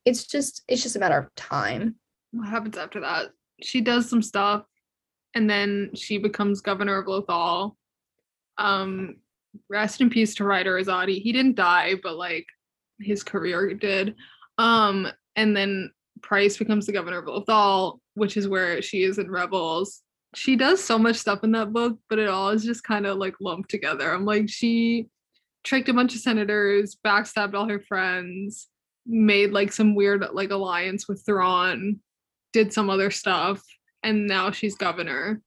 It's 0.05 0.27
just 0.27 0.63
it's 0.69 0.83
just 0.83 0.97
a 0.97 1.01
matter 1.01 1.19
of 1.19 1.35
time. 1.35 1.97
What 2.33 2.49
happens 2.49 2.77
after 2.77 3.01
that? 3.01 3.31
She 3.63 3.81
does 3.81 4.09
some 4.09 4.23
stuff, 4.23 4.65
and 5.35 5.49
then 5.49 5.91
she 5.95 6.19
becomes 6.19 6.61
governor 6.61 6.99
of 6.99 7.07
Lothal. 7.07 7.77
Um, 8.59 9.17
rest 9.69 10.01
in 10.01 10.11
peace 10.11 10.35
to 10.37 10.45
Ryder 10.45 10.81
Azadi. 10.81 11.21
He 11.21 11.33
didn't 11.33 11.57
die, 11.57 11.95
but 12.03 12.17
like 12.17 12.47
his 13.01 13.23
career 13.23 13.75
did. 13.75 14.15
Um, 14.59 15.09
and 15.37 15.57
then 15.57 15.91
Pryce 16.23 16.57
becomes 16.57 16.87
the 16.87 16.93
governor 16.93 17.19
of 17.19 17.26
Lothal, 17.26 17.99
which 18.14 18.37
is 18.37 18.49
where 18.49 18.81
she 18.83 19.03
is 19.03 19.19
in 19.19 19.31
Rebels. 19.31 20.03
She 20.35 20.57
does 20.57 20.83
so 20.83 20.99
much 20.99 21.17
stuff 21.17 21.45
in 21.45 21.53
that 21.53 21.73
book, 21.73 21.99
but 22.09 22.19
it 22.19 22.29
all 22.29 22.50
is 22.50 22.64
just 22.64 22.83
kind 22.83 23.07
of 23.07 23.19
like 23.19 23.35
lumped 23.41 23.71
together. 23.71 24.12
I'm 24.12 24.25
like, 24.25 24.49
she 24.49 25.09
tricked 25.62 25.88
a 25.88 25.95
bunch 25.95 26.14
of 26.14 26.21
senators, 26.21 26.97
backstabbed 27.05 27.55
all 27.55 27.69
her 27.69 27.81
friends, 27.81 28.69
made 29.07 29.53
like 29.53 29.73
some 29.73 29.95
weird 29.95 30.25
like 30.33 30.50
alliance 30.50 31.09
with 31.09 31.25
Thrawn, 31.25 32.00
did 32.53 32.73
some 32.73 32.91
other 32.91 33.11
stuff, 33.11 33.62
and 34.03 34.26
now 34.26 34.50
she's 34.50 34.76
governor. 34.76 35.41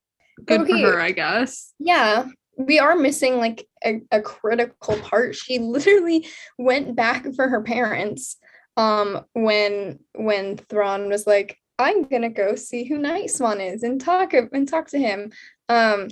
Good 0.46 0.62
okay. 0.62 0.72
for 0.72 0.91
her, 0.91 1.01
I 1.01 1.12
guess. 1.12 1.74
Yeah, 1.79 2.27
we 2.58 2.79
are 2.79 2.96
missing 2.96 3.38
like 3.38 3.67
a, 3.86 4.01
a 4.12 4.22
critical 4.22 4.98
part. 4.98 5.36
She 5.36 5.60
literally 5.60 6.27
went 6.58 6.96
back 6.96 7.25
for 7.36 7.48
her 7.48 7.62
parents 7.62 8.38
um 8.77 9.25
when 9.34 10.00
when 10.13 10.57
Thrawn 10.57 11.10
was 11.10 11.27
like, 11.27 11.57
I'm 11.77 12.03
gonna 12.03 12.29
go 12.29 12.55
see 12.55 12.86
who 12.86 12.98
Nightswan 12.98 13.74
is 13.74 13.84
and 13.84 14.00
talk 14.00 14.34
and 14.34 14.67
talk 14.67 14.88
to 14.89 15.00
him. 15.00 15.31
Um 15.67 16.07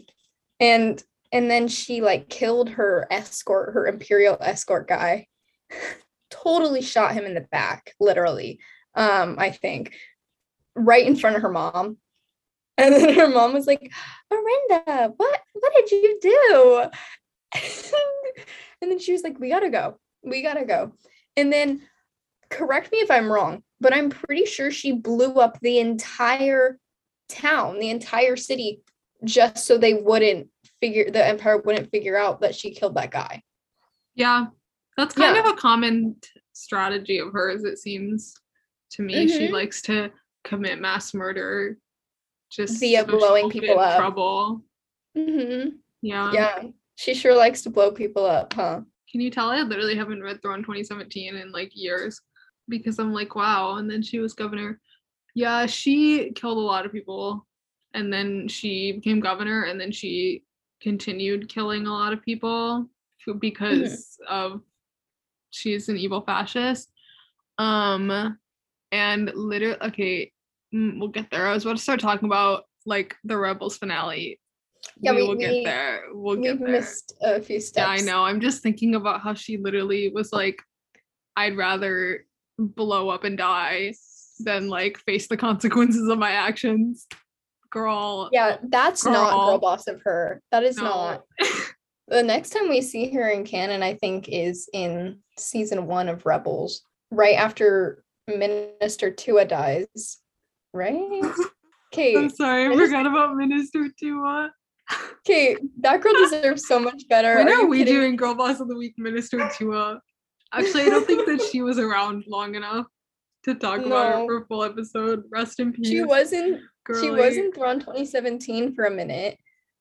and 0.59 1.01
and 1.31 1.49
then 1.49 1.67
she 1.67 2.01
like 2.01 2.29
killed 2.29 2.69
her 2.71 3.07
escort, 3.09 3.73
her 3.73 3.87
imperial 3.87 4.37
escort 4.41 4.87
guy. 4.87 5.27
totally 6.29 6.81
shot 6.81 7.13
him 7.13 7.25
in 7.25 7.33
the 7.33 7.47
back, 7.51 7.93
literally. 7.99 8.59
Um, 8.93 9.35
I 9.39 9.51
think 9.51 9.95
right 10.75 11.05
in 11.05 11.15
front 11.15 11.35
of 11.35 11.41
her 11.41 11.51
mom. 11.51 11.97
And 12.77 12.93
then 12.93 13.15
her 13.15 13.29
mom 13.29 13.53
was 13.53 13.67
like, 13.67 13.89
Arihnda, 14.33 15.13
what 15.15 15.39
what 15.53 15.73
did 15.73 15.91
you 15.91 16.19
do? 16.21 16.83
and 18.81 18.91
then 18.91 18.99
she 18.99 19.13
was 19.13 19.23
like, 19.23 19.39
We 19.39 19.47
gotta 19.47 19.69
go. 19.69 19.97
We 20.23 20.41
gotta 20.41 20.65
go. 20.65 20.91
And 21.37 21.53
then 21.53 21.83
correct 22.49 22.91
me 22.91 22.99
if 22.99 23.11
I'm 23.11 23.31
wrong, 23.31 23.63
but 23.79 23.93
I'm 23.93 24.09
pretty 24.09 24.45
sure 24.45 24.71
she 24.71 24.91
blew 24.93 25.35
up 25.35 25.59
the 25.61 25.79
entire 25.79 26.79
town, 27.29 27.79
the 27.79 27.89
entire 27.89 28.35
city, 28.35 28.81
just 29.23 29.65
so 29.65 29.77
they 29.77 29.95
wouldn't 29.95 30.47
figure 30.81 31.09
the 31.09 31.25
empire 31.25 31.57
wouldn't 31.57 31.89
figure 31.91 32.17
out 32.17 32.41
that 32.41 32.55
she 32.55 32.71
killed 32.71 32.95
that 32.95 33.11
guy. 33.11 33.41
Yeah. 34.15 34.47
That's 34.97 35.13
kind 35.13 35.35
yeah. 35.35 35.43
of 35.43 35.49
a 35.49 35.57
common 35.57 36.15
strategy 36.53 37.19
of 37.19 37.33
hers, 37.33 37.63
it 37.63 37.77
seems 37.77 38.33
to 38.91 39.01
me. 39.01 39.25
Mm-hmm. 39.25 39.37
She 39.37 39.47
likes 39.49 39.81
to 39.83 40.11
commit 40.43 40.79
mass 40.79 41.13
murder 41.13 41.77
just 42.51 42.79
via 42.79 43.01
so 43.01 43.17
blowing 43.17 43.49
people 43.49 43.79
up. 43.79 43.97
Trouble. 43.97 44.61
Mm-hmm. 45.17 45.69
Yeah. 46.01 46.31
Yeah. 46.31 46.63
She 46.95 47.13
sure 47.13 47.35
likes 47.35 47.61
to 47.63 47.69
blow 47.69 47.91
people 47.91 48.25
up, 48.25 48.53
huh? 48.53 48.81
Can 49.11 49.21
you 49.21 49.29
tell 49.29 49.49
I 49.49 49.61
literally 49.61 49.95
haven't 49.95 50.23
read 50.23 50.41
Thrawn 50.41 50.59
2017 50.59 51.35
in 51.35 51.51
like 51.51 51.71
years 51.73 52.21
because 52.69 52.99
I'm 52.99 53.13
like, 53.13 53.35
wow. 53.35 53.75
And 53.75 53.89
then 53.89 54.01
she 54.01 54.19
was 54.19 54.33
governor. 54.33 54.79
Yeah, 55.33 55.65
she 55.65 56.31
killed 56.31 56.57
a 56.57 56.61
lot 56.61 56.85
of 56.85 56.91
people. 56.91 57.45
And 57.93 58.11
then 58.11 58.47
she 58.47 58.93
became 58.93 59.19
governor 59.19 59.63
and 59.63 59.79
then 59.79 59.91
she 59.91 60.43
continued 60.81 61.49
killing 61.49 61.87
a 61.87 61.91
lot 61.91 62.13
of 62.13 62.21
people 62.21 62.87
because 63.39 64.17
mm-hmm. 64.21 64.33
of 64.33 64.61
she's 65.49 65.89
an 65.89 65.97
evil 65.97 66.21
fascist. 66.21 66.91
Um 67.57 68.37
and 68.91 69.31
literally 69.33 69.81
okay, 69.81 70.31
mm, 70.73 70.99
we'll 70.99 71.09
get 71.09 71.31
there. 71.31 71.47
I 71.47 71.53
was 71.53 71.63
about 71.63 71.77
to 71.77 71.83
start 71.83 72.01
talking 72.01 72.27
about 72.27 72.65
like 72.85 73.15
the 73.23 73.37
Rebels 73.37 73.77
finale 73.77 74.39
yeah, 74.99 75.11
we, 75.11 75.21
we 75.21 75.27
will 75.27 75.35
get 75.35 75.63
there. 75.63 76.03
We'll 76.11 76.35
get 76.35 76.59
there. 76.59 76.69
missed 76.69 77.13
a 77.21 77.41
few 77.41 77.59
steps. 77.59 77.85
Yeah, 77.85 77.89
I 77.89 78.05
know. 78.05 78.23
I'm 78.23 78.39
just 78.39 78.61
thinking 78.61 78.95
about 78.95 79.21
how 79.21 79.33
she 79.33 79.57
literally 79.57 80.09
was 80.09 80.31
like, 80.31 80.61
I'd 81.35 81.57
rather 81.57 82.25
blow 82.57 83.09
up 83.09 83.23
and 83.23 83.37
die 83.37 83.93
than 84.39 84.67
like 84.67 84.97
face 84.99 85.27
the 85.27 85.37
consequences 85.37 86.07
of 86.07 86.17
my 86.17 86.31
actions. 86.31 87.07
Girl. 87.69 88.29
Yeah, 88.31 88.57
that's 88.63 89.03
girl. 89.03 89.13
not 89.13 89.31
girl 89.31 89.59
boss 89.59 89.87
of 89.87 90.01
her. 90.03 90.41
That 90.51 90.63
is 90.63 90.77
no. 90.77 90.83
not. 90.83 91.23
the 92.07 92.23
next 92.23 92.51
time 92.51 92.69
we 92.69 92.81
see 92.81 93.11
her 93.11 93.29
in 93.29 93.43
canon, 93.43 93.83
I 93.83 93.95
think, 93.95 94.29
is 94.29 94.69
in 94.73 95.19
season 95.37 95.87
one 95.87 96.07
of 96.07 96.25
Rebels, 96.25 96.81
right 97.11 97.35
after 97.35 98.03
Minister 98.27 99.11
Tua 99.11 99.45
dies. 99.45 100.19
Right? 100.73 101.23
Okay. 101.93 102.17
I'm 102.17 102.29
sorry, 102.29 102.67
I 102.67 102.75
forgot 102.75 103.05
about 103.05 103.37
Minister 103.37 103.87
Tua. 103.97 104.51
Okay, 105.19 105.55
that 105.79 106.01
girl 106.01 106.13
deserves 106.29 106.67
so 106.67 106.77
much 106.77 107.07
better. 107.07 107.37
When 107.37 107.47
are, 107.47 107.61
are 107.61 107.65
we 107.67 107.79
kidding? 107.79 107.93
doing 107.93 108.15
Girl 108.17 108.35
Boss 108.35 108.59
of 108.59 108.67
the 108.67 108.75
Week 108.75 108.95
Minister 108.97 109.49
Tua? 109.55 110.01
Actually, 110.53 110.83
I 110.83 110.89
don't 110.89 111.05
think 111.05 111.25
that 111.25 111.41
she 111.51 111.61
was 111.61 111.79
around 111.79 112.25
long 112.27 112.55
enough 112.55 112.87
to 113.43 113.55
talk 113.55 113.81
no. 113.81 113.87
about 113.87 114.15
her 114.15 114.25
for 114.25 114.37
a 114.37 114.45
full 114.45 114.63
episode. 114.63 115.23
Rest 115.29 115.59
in 115.59 115.73
peace. 115.73 115.87
She 115.87 116.03
wasn't. 116.03 116.61
She 116.99 117.09
was 117.09 117.35
in 117.35 117.51
Thrawn 117.51 117.79
2017 117.79 118.75
for 118.75 118.85
a 118.85 118.91
minute. 118.91 119.37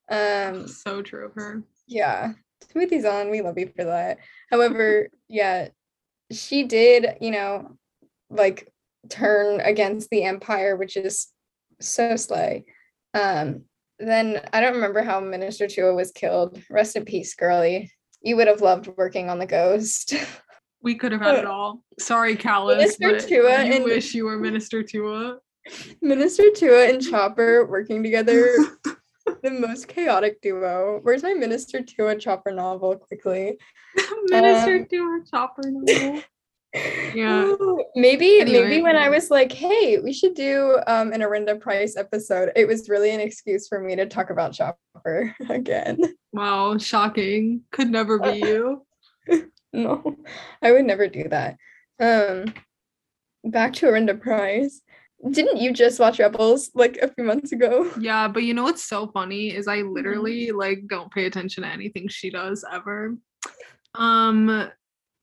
Um, 0.09 0.67
so 0.67 1.01
true 1.01 1.25
of 1.25 1.33
her. 1.35 1.63
Yeah, 1.87 2.33
Timothy 2.61 3.01
Zahn. 3.01 3.29
We 3.29 3.41
love 3.41 3.57
you 3.57 3.71
for 3.75 3.85
that. 3.85 4.17
However, 4.49 5.09
yeah, 5.27 5.69
she 6.31 6.63
did. 6.63 7.17
You 7.21 7.31
know, 7.31 7.77
like 8.29 8.71
turn 9.09 9.61
against 9.61 10.09
the 10.09 10.23
Empire, 10.23 10.75
which 10.75 10.97
is 10.97 11.27
so 11.79 12.15
slay. 12.15 12.65
Um, 13.13 13.63
then 13.99 14.41
I 14.51 14.61
don't 14.61 14.75
remember 14.75 15.03
how 15.03 15.19
Minister 15.19 15.67
Tua 15.67 15.93
was 15.93 16.11
killed. 16.11 16.61
Rest 16.69 16.95
in 16.95 17.05
peace, 17.05 17.33
girly. 17.35 17.91
You 18.21 18.35
would 18.35 18.47
have 18.47 18.61
loved 18.61 18.89
working 18.97 19.29
on 19.29 19.39
the 19.39 19.45
ghost. 19.45 20.13
We 20.85 20.93
could 20.93 21.11
have 21.11 21.21
had 21.21 21.39
it 21.39 21.45
all. 21.45 21.81
Sorry, 21.97 22.37
Kallus. 22.37 22.99
Minister 22.99 23.19
Tua 23.27 23.65
you 23.65 23.73
and 23.73 23.83
wish 23.83 24.13
you 24.13 24.25
were 24.25 24.37
Minister 24.37 24.83
Tua. 24.83 25.39
Minister 25.99 26.51
Tua 26.51 26.89
and 26.89 27.01
Chopper 27.01 27.65
working 27.65 28.03
together. 28.03 28.55
the 29.41 29.49
most 29.49 29.87
chaotic 29.87 30.39
duo. 30.41 30.99
Where's 31.01 31.23
my 31.23 31.33
Minister 31.33 31.81
Tua 31.81 32.15
Chopper 32.17 32.51
novel? 32.51 32.97
Quickly. 32.97 33.57
Minister 34.25 34.75
um, 34.75 34.85
Tua 34.85 35.19
Chopper 35.27 35.63
novel 35.65 36.21
yeah 37.15 37.55
maybe 37.95 38.41
anyway. 38.41 38.63
maybe 38.63 38.81
when 38.81 38.97
i 38.97 39.07
was 39.07 39.31
like 39.31 39.49
hey 39.49 39.97
we 39.99 40.11
should 40.11 40.33
do 40.33 40.77
um 40.87 41.13
an 41.13 41.21
arihnda 41.21 41.57
pryce 41.57 41.95
episode 41.95 42.51
it 42.53 42.67
was 42.67 42.89
really 42.89 43.11
an 43.11 43.21
excuse 43.21 43.65
for 43.65 43.79
me 43.79 43.95
to 43.95 44.05
talk 44.05 44.29
about 44.29 44.51
chopper 44.51 45.33
again 45.49 45.97
wow 46.33 46.77
shocking 46.77 47.61
could 47.71 47.89
never 47.89 48.19
be 48.19 48.39
you 48.39 48.85
no 49.75 50.15
i 50.61 50.71
would 50.71 50.85
never 50.85 51.07
do 51.07 51.27
that 51.29 51.57
um 51.99 52.53
back 53.43 53.73
to 53.73 53.85
arihnda 53.85 54.19
pryce 54.19 54.81
didn't 55.31 55.57
you 55.57 55.71
just 55.71 55.99
watch 55.99 56.19
rebels 56.19 56.71
like 56.75 56.97
a 56.97 57.07
few 57.13 57.23
months 57.23 57.51
ago 57.51 57.91
yeah 57.99 58.27
but 58.27 58.43
you 58.43 58.53
know 58.53 58.63
what's 58.63 58.83
so 58.83 59.07
funny 59.07 59.49
is 59.55 59.67
i 59.67 59.79
mm-hmm. 59.79 59.93
literally 59.93 60.51
like 60.51 60.79
don't 60.87 61.11
pay 61.11 61.25
attention 61.25 61.63
to 61.63 61.69
anything 61.69 62.07
she 62.07 62.29
does 62.29 62.65
ever 62.71 63.15
um 63.95 64.69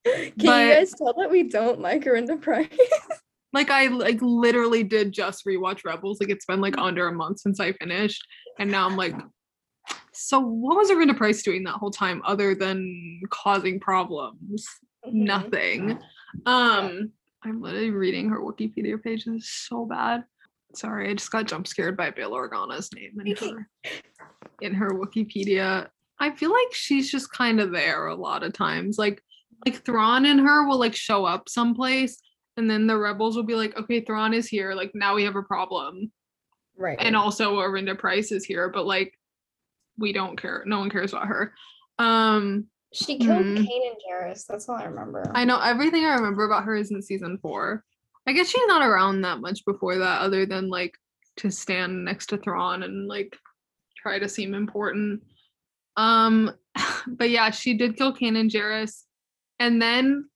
can 0.05 0.33
but, 0.37 0.45
you 0.45 0.75
guys 0.75 0.93
tell 0.95 1.15
that 1.19 1.31
we 1.31 1.45
don't 1.45 1.81
like 1.81 2.05
the 2.05 2.39
price? 2.41 2.69
like 3.53 3.71
I 3.71 3.87
like 3.89 4.19
literally 4.21 4.83
did 4.83 5.13
just 5.13 5.47
rewatch 5.47 5.85
Rebels. 5.85 6.21
Like 6.21 6.31
it's 6.31 6.47
been 6.47 6.61
like 6.61 6.77
under 6.79 7.09
a 7.09 7.13
month 7.13 7.41
since 7.41 7.61
I 7.61 7.73
finished, 7.73 8.27
and 8.59 8.71
now 8.71 8.87
I'm 8.87 8.97
like, 8.97 9.15
so 10.13 10.41
what 10.41 10.77
was 10.77 10.91
Arihnda 10.91 11.17
Pryce 11.17 11.43
doing 11.43 11.65
that 11.65 11.75
whole 11.75 11.91
time 11.91 12.23
other 12.25 12.55
than 12.55 13.21
causing 13.31 13.81
problems? 13.81 14.67
Mm-hmm. 15.07 15.25
Nothing. 15.25 15.99
Um, 16.47 17.13
I'm 17.45 17.61
literally 17.61 17.91
reading 17.91 18.29
her 18.29 18.41
Wikipedia 18.41 19.03
page. 19.03 19.25
This 19.25 19.43
is 19.43 19.51
so 19.51 19.85
bad. 19.85 20.25
Sorry, 20.75 21.11
I 21.11 21.15
just 21.15 21.31
got 21.31 21.47
jump 21.47 21.67
scared 21.67 21.97
by 21.97 22.11
Bail 22.11 22.31
Organa's 22.31 22.91
name 22.95 23.21
in 23.25 23.37
her 23.37 23.69
in 24.61 24.75
her 24.75 24.91
Wikipedia. 24.91 25.89
I 26.19 26.31
feel 26.31 26.51
like 26.51 26.73
she's 26.73 27.11
just 27.11 27.33
kind 27.33 27.61
of 27.61 27.73
there 27.73 28.07
a 28.07 28.15
lot 28.15 28.43
of 28.43 28.53
times. 28.53 28.99
Like 28.99 29.23
like 29.67 29.85
Thrawn 29.85 30.25
and 30.27 30.41
her 30.41 30.67
will 30.67 30.79
like 30.79 30.95
show 30.95 31.25
up 31.25 31.49
someplace 31.49 32.19
and 32.57 32.71
then 32.71 32.87
the 32.87 32.97
rebels 32.97 33.37
will 33.37 33.43
be 33.43 33.55
like, 33.55 33.77
okay, 33.79 34.01
Thrawn 34.01 34.35
is 34.35 34.49
here. 34.49 34.75
Like 34.75 34.93
now 34.95 35.15
we 35.15 35.25
have 35.25 35.37
a 35.37 35.43
problem. 35.43 36.13
Right. 36.77 36.99
And 37.01 37.17
also 37.17 37.57
Arihnda 37.57 37.99
Pryce 37.99 38.33
is 38.33 38.45
here, 38.45 38.69
but 38.69 38.87
like 38.87 39.19
we 39.99 40.13
don't 40.13 40.41
care. 40.41 40.63
No 40.67 40.79
one 40.79 40.91
cares 40.91 41.13
about 41.13 41.29
her. 41.29 41.55
Um 41.99 42.67
she 42.93 43.19
killed 43.19 43.43
hmm. 43.43 43.57
Kanan 43.57 43.95
Jarrus. 44.07 44.47
That's 44.47 44.69
all 44.69 44.77
I 44.77 44.85
remember. 44.85 45.31
I 45.35 45.45
know 45.45 45.59
everything 45.59 46.05
I 46.05 46.15
remember 46.15 46.45
about 46.45 46.65
her 46.65 46.77
is 46.77 46.91
in 46.91 47.01
season 47.01 47.39
four. 47.41 47.85
I 48.27 48.33
guess 48.33 48.49
she's 48.49 48.67
not 48.67 48.87
around 48.87 49.23
that 49.23 49.41
much 49.41 49.65
before 49.65 49.99
that, 49.99 50.21
other 50.21 50.47
than 50.47 50.69
like 50.69 50.95
to 51.39 51.51
stand 51.51 52.05
next 52.05 52.27
to 52.27 52.37
Thrawn 52.37 52.83
and 52.83 53.09
like 53.09 53.37
try 53.97 54.19
to 54.19 54.29
seem 54.29 54.55
important. 54.55 55.23
Um, 55.97 56.51
but 57.07 57.31
yeah, 57.31 57.51
she 57.51 57.75
did 57.75 57.97
kill 57.97 58.15
Kanan 58.15 58.51
Jarrus 58.51 59.03
and 59.59 59.81
then 59.81 60.29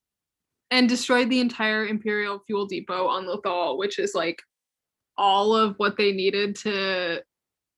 and 0.71 0.89
destroyed 0.89 1.31
the 1.31 1.41
entire 1.41 1.87
Imperial 1.87 2.43
fuel 2.47 2.67
depot 2.67 3.07
on 3.07 3.27
Lothal, 3.27 3.79
which 3.79 3.99
is 3.99 4.15
like 4.15 4.43
all 5.17 5.55
of 5.55 5.75
what 5.77 5.97
they 5.97 6.13
needed 6.13 6.57
to 6.57 7.23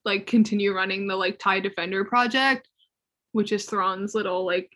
like 0.08 0.26
continue 0.26 0.74
running 0.74 1.06
the 1.06 1.16
like 1.16 1.38
TIE 1.38 1.60
Defender 1.60 2.04
project, 2.04 2.68
which 3.32 3.52
is 3.52 3.64
Thrawn's 3.66 4.14
little 4.14 4.44
like 4.44 4.74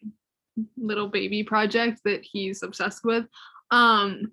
little 0.76 1.08
baby 1.08 1.42
project 1.42 2.00
that 2.04 2.22
he's 2.22 2.62
obsessed 2.62 3.04
with. 3.04 3.26
Um 3.70 4.32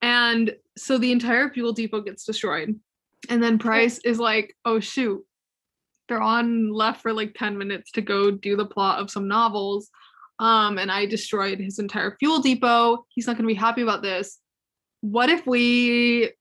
and 0.00 0.54
so 0.76 0.98
the 0.98 1.12
entire 1.12 1.50
fuel 1.50 1.72
depot 1.72 2.00
gets 2.00 2.24
destroyed. 2.24 2.78
And 3.28 3.42
then 3.42 3.58
Price 3.58 3.98
is 3.98 4.18
like, 4.18 4.54
oh 4.64 4.80
shoot, 4.80 5.24
Thrawn 6.08 6.72
left 6.72 7.02
for 7.02 7.12
like 7.12 7.34
10 7.34 7.58
minutes 7.58 7.90
to 7.92 8.00
go 8.00 8.30
do 8.30 8.56
the 8.56 8.66
plot 8.66 9.00
of 9.00 9.10
some 9.10 9.28
novels 9.28 9.90
um, 10.40 10.78
and 10.78 10.90
I 10.90 11.06
destroyed 11.06 11.58
his 11.58 11.78
entire 11.78 12.16
fuel 12.18 12.40
depot. 12.40 13.04
He's 13.08 13.26
not 13.26 13.36
going 13.36 13.48
to 13.48 13.54
be 13.54 13.58
happy 13.58 13.82
about 13.82 14.02
this. 14.02 14.38
What 15.00 15.30
if 15.30 15.46
we 15.46 16.32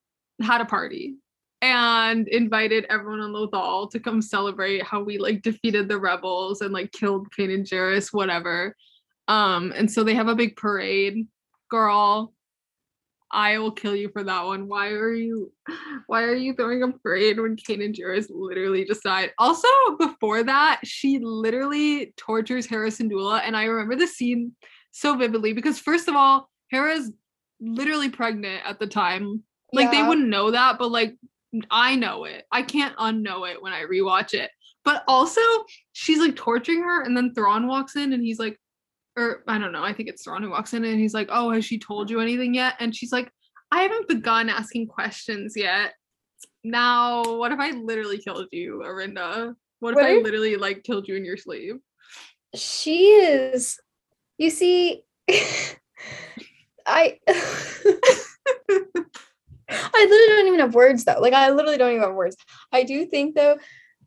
had 0.42 0.62
a 0.62 0.66
party 0.66 1.16
and 1.62 2.28
invited 2.28 2.86
everyone 2.90 3.20
on 3.20 3.32
Lothal 3.32 3.90
to 3.92 4.00
come 4.00 4.22
celebrate 4.22 4.84
how 4.84 5.02
we 5.02 5.18
like 5.18 5.42
defeated 5.42 5.88
the 5.88 6.00
rebels 6.00 6.62
and 6.62 6.72
like 6.72 6.92
killed 6.92 7.28
Kanan 7.38 7.68
Jarrus, 7.68 8.14
whatever. 8.14 8.76
Um, 9.28 9.74
and 9.76 9.92
so 9.92 10.04
they 10.04 10.14
have 10.14 10.28
a 10.28 10.36
big 10.36 10.56
parade. 10.56 11.28
Girl, 11.70 12.34
I 13.32 13.58
will 13.58 13.72
kill 13.72 13.96
you 13.96 14.10
for 14.10 14.24
that 14.24 14.46
one. 14.46 14.68
Why 14.68 14.90
are 14.90 15.14
you 15.14 15.52
why 16.08 16.24
are 16.24 16.36
you 16.36 16.54
throwing 16.54 16.84
a 16.84 16.92
parade 16.92 17.40
when 17.40 17.58
Kanan 17.58 17.94
Jarrus 17.94 18.28
literally 18.30 18.86
just 18.86 19.04
died? 19.04 19.32
Also, 19.38 19.68
before 20.00 20.44
that, 20.44 20.82
she 20.84 21.20
literally 21.20 22.14
tortures 22.18 22.66
Hera 22.66 22.90
Syndulla. 22.90 23.42
And 23.44 23.58
I 23.58 23.66
remember 23.66 23.96
the 23.96 24.08
scene 24.08 24.54
so 24.92 25.16
vividly 25.16 25.54
because 25.54 25.80
first 25.80 26.08
of 26.08 26.16
all, 26.16 26.50
Hera's 26.72 27.12
literally 27.60 28.10
pregnant 28.10 28.62
at 28.66 28.80
the 28.80 28.88
time. 28.88 29.44
Like 29.74 29.92
yeah. 29.92 30.04
they 30.04 30.08
wouldn't 30.08 30.30
know 30.30 30.52
that, 30.52 30.78
but 30.80 30.92
like 30.92 31.18
I 31.72 31.96
know 31.96 32.26
it. 32.26 32.46
I 32.52 32.62
can't 32.62 32.96
unknow 32.98 33.50
it 33.50 33.62
when 33.62 33.74
I 33.74 33.84
rewatch 33.84 34.34
it. 34.34 34.52
But 34.84 35.04
also, 35.08 35.42
she's 35.94 36.20
like 36.20 36.36
torturing 36.36 36.82
her, 36.82 37.04
and 37.04 37.16
then 37.16 37.34
Thrawn 37.34 37.68
walks 37.68 37.96
in 37.96 38.14
and 38.14 38.24
he's 38.24 38.40
like, 38.40 38.58
or 39.18 39.44
I 39.48 39.58
don't 39.58 39.72
know, 39.72 39.84
I 39.84 39.94
think 39.94 40.10
it's 40.10 40.24
Thrawn 40.24 40.44
who 40.44 40.52
walks 40.52 40.74
in 40.74 40.86
and 40.86 41.00
he's 41.00 41.14
like, 41.14 41.28
Oh, 41.32 41.52
has 41.52 41.66
she 41.66 41.80
told 41.80 42.10
you 42.10 42.22
anything 42.22 42.54
yet? 42.54 42.76
And 42.80 42.96
she's 42.96 43.12
like, 43.12 43.32
I 43.72 43.82
haven't 43.82 44.08
begun 44.08 44.48
asking 44.50 44.88
questions 44.88 45.54
yet. 45.58 45.94
Now, 46.64 47.24
what 47.24 47.52
if 47.52 47.60
I 47.60 47.72
literally 47.72 48.20
killed 48.20 48.48
you, 48.52 48.84
Arihnda? 48.86 49.56
What 49.80 49.98
if 49.98 50.04
I 50.04 50.22
literally 50.22 50.56
like 50.56 50.84
killed 50.84 51.08
you 51.08 51.16
in 51.16 51.26
your 51.26 51.38
sleep? 51.38 51.78
She 52.56 53.08
is, 53.08 53.80
you 54.38 54.50
see, 54.50 55.04
I. 56.86 57.20
I 59.70 60.08
literally 60.10 60.42
don't 60.42 60.48
even 60.48 60.60
have 60.60 60.76
words 60.76 61.04
though. 61.04 61.20
Like 61.20 61.34
I 61.34 61.52
literally 61.52 61.78
don't 61.78 61.92
even 61.92 62.04
have 62.04 62.14
words. 62.14 62.38
I 62.72 62.84
do 62.84 63.06
think 63.06 63.36
though 63.36 63.58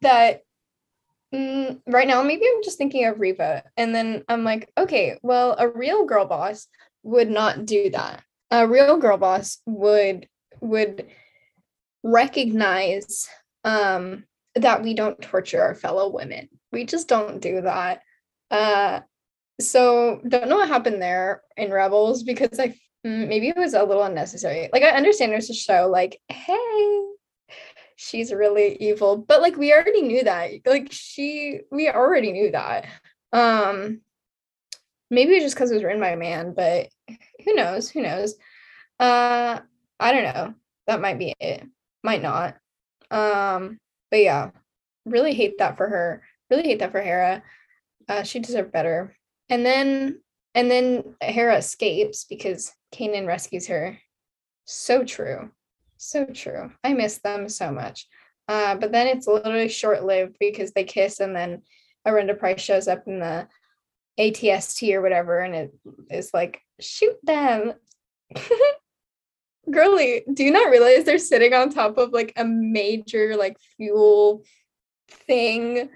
that 0.01 0.43
mm, 1.35 1.81
right 1.87 2.09
now 2.09 2.23
maybe 2.23 2.45
I'm 2.47 2.63
just 2.63 2.79
thinking 2.79 3.05
of 3.07 3.21
Reva, 3.21 3.63
and 3.77 3.95
then 3.95 4.25
I'm 4.29 4.45
like, 4.45 4.71
okay, 4.79 5.19
well, 5.23 5.57
a 5.59 5.69
real 5.69 6.07
girl 6.07 6.25
boss 6.25 6.67
would 7.03 7.31
not 7.31 7.67
do 7.67 7.91
that. 7.91 8.23
A 8.51 8.67
real 8.67 8.97
girl 8.97 9.17
boss 9.17 9.59
would 9.67 10.29
would 10.61 11.07
recognize 12.03 13.29
um, 13.65 14.25
that 14.55 14.83
we 14.83 14.95
don't 14.95 15.21
torture 15.21 15.63
our 15.63 15.75
fellow 15.75 16.09
women. 16.09 16.49
We 16.73 16.85
just 16.85 17.09
don't 17.09 17.41
do 17.41 17.61
that. 17.63 18.01
Uh, 18.51 19.01
so 19.61 20.21
don't 20.27 20.49
know 20.49 20.57
what 20.57 20.69
happened 20.69 21.03
there 21.03 21.43
in 21.57 21.71
Rebels 21.71 22.23
because 22.23 22.59
I 22.59 22.75
maybe 23.05 23.49
it 23.49 23.57
was 23.57 23.75
a 23.75 23.83
little 23.83 24.03
unnecessary. 24.03 24.69
Like 24.73 24.83
I 24.83 24.91
understand 24.91 25.33
there's 25.33 25.51
a 25.51 25.55
show 25.55 25.89
like, 25.91 26.21
hey, 26.29 27.01
she's 28.01 28.33
really 28.33 28.77
evil 28.81 29.19
but 29.19 29.43
like 29.43 29.59
we 29.59 29.75
already 29.75 30.01
knew 30.01 30.25
that 30.25 30.51
like 30.65 30.89
she 30.91 31.61
we 31.71 31.91
already 31.91 32.33
knew 32.33 32.51
that. 32.51 32.87
Um 33.31 34.01
maybe 35.11 35.39
just 35.39 35.55
because 35.55 35.71
it 35.71 35.75
was 35.75 35.85
written 35.85 36.01
by 36.01 36.09
a 36.13 36.17
man 36.17 36.55
but 36.55 36.89
who 37.45 37.53
knows 37.53 37.91
who 37.91 38.01
knows? 38.01 38.37
Uh 38.99 39.61
i 39.99 40.13
don't 40.13 40.35
know. 40.35 40.55
That 40.87 41.03
might 41.03 41.19
be 41.19 41.35
it. 41.39 41.63
Might 42.03 42.23
not. 42.23 42.57
Um 43.11 43.79
but 44.11 44.21
yeah. 44.21 44.51
Really 45.05 45.35
hate 45.35 45.59
that 45.59 45.77
for 45.77 45.87
her. 45.87 46.23
Really 46.49 46.63
hate 46.63 46.79
that 46.79 46.93
for 46.93 47.03
hera. 47.03 47.43
Uh 48.09 48.23
she 48.23 48.39
deserved 48.39 48.73
better. 48.73 49.15
And 49.51 49.67
then 49.67 50.23
and 50.55 50.71
then 50.71 51.15
hera 51.21 51.57
escapes 51.57 52.25
because 52.25 52.73
kanan 52.95 53.27
rescues 53.27 53.67
her 53.67 53.99
so 54.65 55.05
true 55.05 55.51
so 56.01 56.25
true. 56.25 56.73
I 56.83 56.95
miss 56.95 57.19
them 57.19 57.49
so 57.49 57.71
much. 57.71 58.09
Uh, 58.49 58.75
but 58.75 58.91
then 58.91 59.07
it's 59.07 59.27
literally 59.27 59.69
short 59.69 60.03
lived 60.05 60.37
because 60.41 60.73
they 60.73 60.85
kiss 60.85 61.21
and 61.21 61.37
then 61.37 61.63
Arihnda 62.09 62.39
Pryce 62.39 62.61
shows 62.61 62.89
up 62.89 63.07
in 63.07 63.21
the 63.21 63.47
ATST 64.19 64.95
or 64.95 65.03
whatever 65.03 65.41
and 65.41 65.55
it 65.55 65.73
is 66.11 66.31
like, 66.33 66.61
shoot 66.81 67.17
them. 67.23 67.75
Girly, 69.71 70.25
do 70.33 70.43
you 70.43 70.51
not 70.51 70.71
realize 70.71 71.05
they're 71.05 71.19
sitting 71.19 71.53
on 71.53 71.69
top 71.69 71.99
of 71.99 72.13
like 72.13 72.33
a 72.37 72.45
major 72.45 73.37
like 73.37 73.59
fuel 73.77 74.43
thing? 75.09 75.91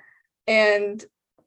And 0.47 1.03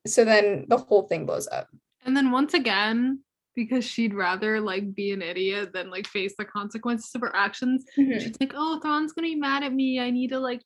so 0.08 0.26
then 0.26 0.66
the 0.68 0.78
whole 0.78 1.04
thing 1.04 1.28
blows 1.28 1.48
up. 1.48 1.68
And 2.08 2.16
then 2.16 2.32
once 2.32 2.54
again, 2.54 3.20
because 3.54 3.84
she'd 3.84 4.14
rather 4.14 4.62
like 4.62 4.96
be 4.96 5.12
an 5.12 5.22
idiot 5.22 5.74
than 5.74 5.90
like 5.90 6.08
face 6.08 6.34
the 6.38 6.46
consequences 6.46 7.14
of 7.14 7.22
her 7.22 7.36
actions. 7.36 7.86
Mm-hmm. 7.98 8.20
She's 8.20 8.40
like, 8.40 8.54
oh, 8.56 8.80
Thrawn's 8.80 9.12
gonna 9.12 9.28
be 9.28 9.36
mad 9.36 9.64
at 9.64 9.74
me. 9.74 10.00
I 10.00 10.10
need 10.10 10.30
to 10.30 10.40
like, 10.40 10.62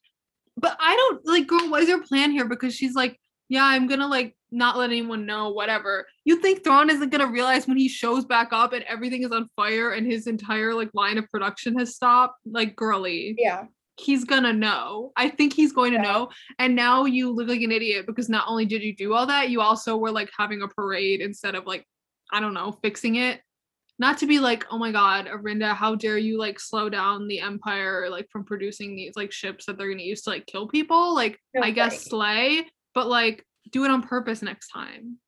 but 0.56 0.76
I 0.78 0.94
don't 0.94 1.26
like, 1.26 1.46
girl, 1.46 1.68
what 1.70 1.82
is 1.82 1.88
your 1.88 2.02
plan 2.02 2.30
here? 2.30 2.46
Because 2.46 2.74
she's 2.74 2.94
like, 2.94 3.18
yeah, 3.48 3.64
I'm 3.64 3.88
gonna 3.88 4.06
like 4.06 4.36
not 4.52 4.76
let 4.76 4.90
anyone 4.90 5.26
know, 5.26 5.50
whatever. 5.50 6.06
You 6.24 6.40
think 6.40 6.62
Thrawn 6.62 6.90
isn't 6.90 7.10
gonna 7.10 7.26
realize 7.26 7.66
when 7.66 7.78
he 7.78 7.88
shows 7.88 8.24
back 8.24 8.52
up 8.52 8.72
and 8.72 8.84
everything 8.84 9.24
is 9.24 9.32
on 9.32 9.48
fire 9.56 9.92
and 9.92 10.06
his 10.06 10.26
entire 10.26 10.74
like 10.74 10.90
line 10.94 11.18
of 11.18 11.28
production 11.28 11.78
has 11.78 11.96
stopped? 11.96 12.38
Like, 12.44 12.76
girly. 12.76 13.34
Yeah. 13.38 13.64
He's 14.02 14.24
gonna 14.24 14.52
know. 14.52 15.12
I 15.16 15.28
think 15.28 15.52
he's 15.52 15.72
going 15.72 15.92
to 15.92 15.98
yeah. 15.98 16.12
know. 16.12 16.30
And 16.58 16.74
now 16.74 17.04
you 17.04 17.30
look 17.30 17.48
like 17.48 17.60
an 17.60 17.72
idiot 17.72 18.06
because 18.06 18.28
not 18.28 18.44
only 18.48 18.64
did 18.64 18.82
you 18.82 18.94
do 18.94 19.14
all 19.14 19.26
that, 19.26 19.50
you 19.50 19.60
also 19.60 19.96
were 19.96 20.10
like 20.10 20.30
having 20.36 20.62
a 20.62 20.68
parade 20.68 21.20
instead 21.20 21.54
of 21.54 21.66
like 21.66 21.86
I 22.32 22.40
don't 22.40 22.54
know, 22.54 22.72
fixing 22.82 23.16
it. 23.16 23.40
Not 23.98 24.18
to 24.18 24.26
be 24.26 24.38
like, 24.38 24.66
oh 24.70 24.78
my 24.78 24.90
god, 24.90 25.26
Arihnda, 25.26 25.74
how 25.74 25.94
dare 25.94 26.18
you 26.18 26.38
like 26.38 26.58
slow 26.58 26.88
down 26.88 27.28
the 27.28 27.40
empire 27.40 28.08
like 28.10 28.28
from 28.30 28.44
producing 28.44 28.96
these 28.96 29.12
like 29.16 29.30
ships 29.30 29.66
that 29.66 29.78
they're 29.78 29.90
gonna 29.90 30.02
use 30.02 30.22
to 30.22 30.30
like 30.30 30.46
kill 30.46 30.66
people? 30.66 31.14
Like 31.14 31.38
no, 31.54 31.62
I 31.62 31.70
guess 31.70 32.02
slay, 32.02 32.66
but 32.94 33.06
like 33.08 33.44
do 33.70 33.84
it 33.84 33.90
on 33.90 34.02
purpose 34.02 34.42
next 34.42 34.68
time. 34.68 35.18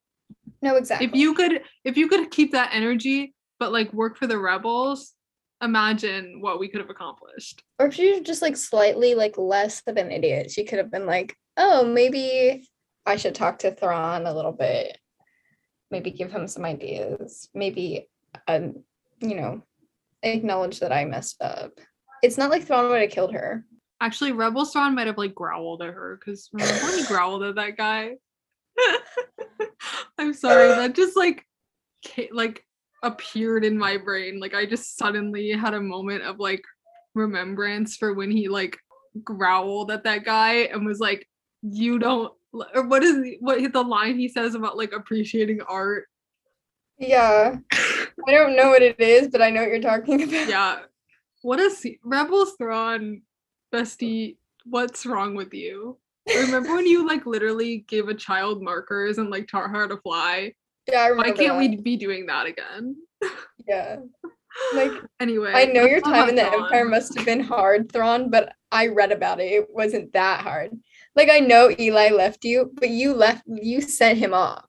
No, 0.63 0.77
exactly. 0.77 1.07
If 1.07 1.15
you 1.15 1.35
could 1.35 1.63
if 1.85 1.97
you 1.97 2.09
could 2.09 2.31
keep 2.31 2.53
that 2.53 2.71
energy 2.73 3.35
but 3.61 3.73
like 3.73 3.93
work 3.93 4.19
for 4.19 4.27
the 4.27 4.39
rebels, 4.39 5.14
imagine 5.65 6.41
what 6.41 6.61
we 6.61 6.69
could 6.69 6.81
have 6.81 6.91
accomplished. 6.91 7.63
Or 7.79 7.87
if 7.87 7.95
she 7.95 8.13
was 8.13 8.21
just 8.21 8.43
like 8.43 8.57
slightly 8.57 9.15
like 9.15 9.39
less 9.39 9.83
of 9.87 9.97
an 9.97 10.11
idiot, 10.11 10.51
she 10.51 10.65
could 10.65 10.79
have 10.79 10.91
been 10.91 11.07
like, 11.07 11.37
oh, 11.57 11.85
maybe 11.85 12.69
I 13.07 13.17
should 13.17 13.35
talk 13.35 13.61
to 13.61 13.71
Thrawn 13.71 14.27
a 14.27 14.35
little 14.35 14.53
bit 14.53 14.99
maybe 15.95 16.11
give 16.11 16.33
him 16.33 16.49
some 16.49 16.65
ideas, 16.65 17.49
maybe, 17.55 18.09
um, 18.49 18.83
you 19.21 19.37
know, 19.37 19.63
acknowledge 20.25 20.81
that 20.81 20.91
I 20.91 21.05
messed 21.05 21.41
up. 21.41 21.79
It's 22.21 22.37
not 22.37 22.51
like 22.51 22.65
Thrawn 22.65 22.91
would 22.91 23.01
have 23.01 23.11
killed 23.11 23.33
her. 23.33 23.65
Actually, 24.01 24.33
Rebel 24.33 24.65
Thrawn 24.65 24.97
might 24.97 25.07
have 25.07 25.19
like 25.19 25.37
growled 25.37 25.83
at 25.83 25.95
her 25.95 26.19
because 26.19 26.49
remember 26.53 26.85
when 26.85 26.99
he 26.99 27.05
growled 27.05 27.45
at 27.45 27.55
that 27.55 27.77
guy? 27.77 28.17
I'm 30.19 30.35
sorry, 30.35 30.67
that 30.69 30.97
just 30.97 31.17
like 31.17 31.47
like 32.33 32.65
appeared 33.05 33.65
in 33.65 33.79
my 33.79 33.97
brain. 33.97 34.41
Like 34.41 34.55
I 34.55 34.67
just 34.67 34.97
suddenly 34.97 35.51
had 35.51 35.75
a 35.75 35.81
moment 35.81 36.25
of 36.25 36.41
like 36.41 36.63
remembrance 37.15 37.97
for 37.97 38.15
when 38.15 38.31
he 38.31 38.49
like 38.49 38.79
growled 39.23 39.93
at 39.93 40.05
that 40.05 40.25
guy 40.25 40.69
and 40.73 40.85
was 40.85 40.99
like, 40.99 41.29
"You 41.63 41.99
don't 41.99 42.33
or 42.75 42.87
what 42.87 43.03
is 43.03 43.37
what 43.41 43.73
the 43.73 43.83
line 43.83 44.19
he 44.19 44.29
says 44.29 44.55
about 44.55 44.77
like 44.77 44.93
appreciating 44.93 45.61
art? 45.69 46.07
Yeah. 46.99 47.57
I 47.73 48.31
don't 48.31 48.57
know 48.57 48.69
what 48.69 48.83
it 48.83 48.99
is 49.01 49.29
but 49.29 49.43
i 49.43 49.51
know 49.51 49.63
what 49.63 49.71
you're 49.71 49.81
talking 49.81 50.23
about. 50.23 50.49
Yeah. 50.49 50.75
What 51.43 51.59
what 51.59 51.61
is 51.61 51.87
rebels 52.05 52.55
thrawn 52.57 53.23
bestie 53.73 54.37
what's 54.65 55.05
wrong 55.05 55.35
with 55.35 55.53
you? 55.53 55.99
Remember 56.27 56.75
when 56.75 56.87
you 56.87 57.07
like 57.07 57.27
literally 57.27 57.85
gave 57.89 58.09
a 58.09 58.15
child 58.15 58.63
markers 58.63 59.19
and 59.19 59.31
like 59.31 59.49
taught 59.49 59.71
her 59.71 59.89
to 59.89 59.99
fly 59.99 60.55
yeah 60.89 61.11
why 61.13 61.31
can't 61.31 61.37
that. 61.37 61.59
we 61.59 61.77
be 61.77 61.97
doing 61.97 62.27
that 62.27 62.47
again 62.47 62.97
yeah 63.69 63.97
like 64.75 64.93
anyway 65.21 65.53
i 65.55 65.65
know 65.65 65.85
your 65.85 66.01
time 66.01 66.29
in 66.29 66.35
the 66.35 66.43
Thrawn. 66.43 66.65
empire 66.65 66.85
must 66.85 67.17
have 67.17 67.27
been 67.27 67.41
hard 67.41 67.91
thrawn 67.91 68.31
but 68.31 68.53
i 68.71 68.87
read 68.87 69.11
about 69.11 69.41
it 69.41 69.53
it 69.53 69.67
wasn't 69.71 70.13
that 70.13 70.41
hard 70.41 70.71
like 71.17 71.31
I 71.31 71.41
know 71.41 71.75
Eli 71.79 72.11
left 72.11 72.45
you, 72.45 72.71
but 72.75 72.91
you 72.91 73.15
left 73.15 73.45
you 73.47 73.81
sent 73.81 74.19
him 74.19 74.35
off. 74.35 74.67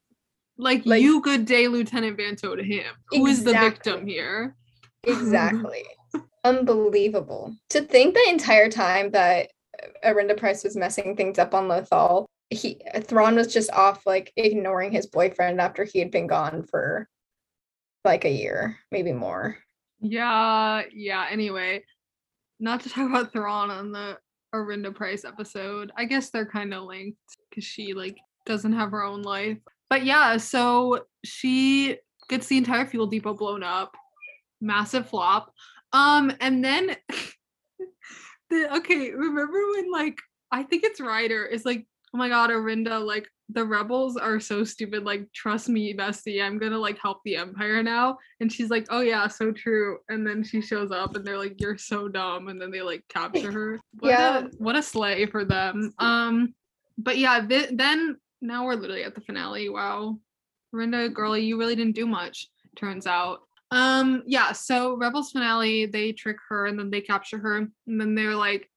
Like, 0.58 0.86
like 0.86 1.02
you 1.02 1.22
good 1.22 1.46
day, 1.46 1.68
Lieutenant 1.68 2.18
Vanto 2.18 2.56
to 2.56 2.64
him. 2.64 2.86
Who 3.10 3.28
exactly. 3.28 3.32
is 3.32 3.44
the 3.44 3.54
victim 3.54 4.08
here? 4.08 4.56
Exactly. 5.04 5.84
Unbelievable. 6.44 7.56
To 7.72 7.82
think 7.82 8.14
the 8.14 8.30
entire 8.30 8.70
time 8.70 9.12
that 9.12 9.52
Arihnda 10.06 10.38
Pryce 10.38 10.64
was 10.64 10.78
messing 10.78 11.16
things 11.16 11.40
up 11.40 11.54
on 11.54 11.68
Lothal, 11.68 12.28
he 12.50 12.82
Thrawn 13.02 13.36
was 13.36 13.54
just 13.54 13.72
off 13.72 14.06
like 14.06 14.32
ignoring 14.36 14.92
his 14.92 15.08
boyfriend 15.08 15.60
after 15.60 15.84
he 15.84 16.00
had 16.00 16.12
been 16.12 16.28
gone 16.28 16.64
for 16.64 17.10
like 18.04 18.26
a 18.26 18.32
year, 18.32 18.78
maybe 18.92 19.12
more. 19.12 19.58
Yeah, 20.00 20.84
yeah. 20.94 21.28
Anyway, 21.30 21.84
not 22.60 22.82
to 22.82 22.90
talk 22.90 23.10
about 23.10 23.32
Thrawn 23.34 23.72
on 23.72 23.92
the 23.92 24.18
Arihnda 24.54 24.94
Pryce 24.94 25.26
episode. 25.26 25.92
I 25.98 26.06
guess 26.06 26.30
they're 26.30 26.46
kind 26.46 26.74
of 26.74 26.84
linked 26.84 27.18
because 27.50 27.64
she 27.64 27.94
like 27.94 28.18
doesn't 28.46 28.74
have 28.74 28.92
her 28.92 29.04
own 29.04 29.24
life. 29.24 29.58
But 29.90 30.06
yeah, 30.06 30.38
so 30.38 31.06
she 31.24 31.98
gets 32.30 32.48
the 32.48 32.58
entire 32.58 32.86
fuel 32.86 33.08
depot 33.08 33.34
blown 33.34 33.64
up. 33.64 33.96
Massive 34.62 35.10
flop. 35.10 35.52
Um, 35.94 36.32
and 36.40 36.64
then 36.64 36.96
the 38.50 38.76
okay, 38.78 39.12
remember 39.12 39.60
when 39.74 39.92
like 39.92 40.18
I 40.52 40.64
think 40.64 40.84
it's 40.84 41.02
Ryder 41.02 41.46
is 41.46 41.66
like 41.66 41.86
oh 42.16 42.18
my 42.18 42.30
god, 42.30 42.50
Arihnda, 42.50 43.06
like 43.06 43.30
the 43.50 43.66
rebels 43.66 44.16
are 44.16 44.40
so 44.40 44.64
stupid. 44.64 45.04
Like, 45.04 45.28
trust 45.34 45.68
me, 45.68 45.94
bestie, 45.94 46.42
I'm 46.42 46.58
gonna 46.58 46.80
like 46.80 46.98
help 46.98 47.20
the 47.26 47.36
Empire 47.36 47.84
now. 47.84 48.18
And 48.40 48.50
she's 48.50 48.70
like, 48.70 48.88
oh 48.90 49.02
yeah, 49.02 49.28
so 49.28 49.52
true. 49.52 49.98
And 50.08 50.26
then 50.26 50.42
she 50.42 50.62
shows 50.62 50.92
up 50.92 51.18
and 51.18 51.26
they're 51.26 51.38
like, 51.38 51.60
you're 51.60 51.78
so 51.78 52.08
dumb. 52.08 52.48
And 52.48 52.60
then 52.60 52.72
they 52.72 52.82
like 52.82 53.04
capture 53.10 53.52
her. 53.52 53.80
What 54.00 54.10
Yeah. 54.10 54.38
A, 54.38 54.44
what 54.60 54.78
a 54.78 54.82
slay 54.82 55.26
for 55.26 55.44
them. 55.44 55.94
Um, 56.00 56.54
but 56.98 57.18
yeah, 57.18 57.46
th- 57.46 57.72
then 57.74 58.16
now 58.42 58.64
we're 58.64 58.76
literally 58.76 59.04
at 59.04 59.14
the 59.14 59.20
finale. 59.20 59.68
Wow. 59.68 60.18
Rinda, 60.74 61.14
girlie, 61.14 61.44
you 61.44 61.60
really 61.60 61.76
didn't 61.76 61.96
do 61.96 62.08
much, 62.08 62.48
turns 62.78 63.08
out. 63.08 63.40
Um, 63.72 64.24
yeah, 64.26 64.54
so 64.54 64.96
Rebels 64.96 65.32
finale, 65.32 65.86
they 65.86 66.14
trick 66.14 66.38
her 66.48 66.68
and 66.68 66.80
then 66.80 66.90
they 66.90 67.02
capture 67.02 67.40
her, 67.40 67.58
and 67.58 67.72
then 67.88 68.16
they're 68.16 68.36
like, 68.36 68.70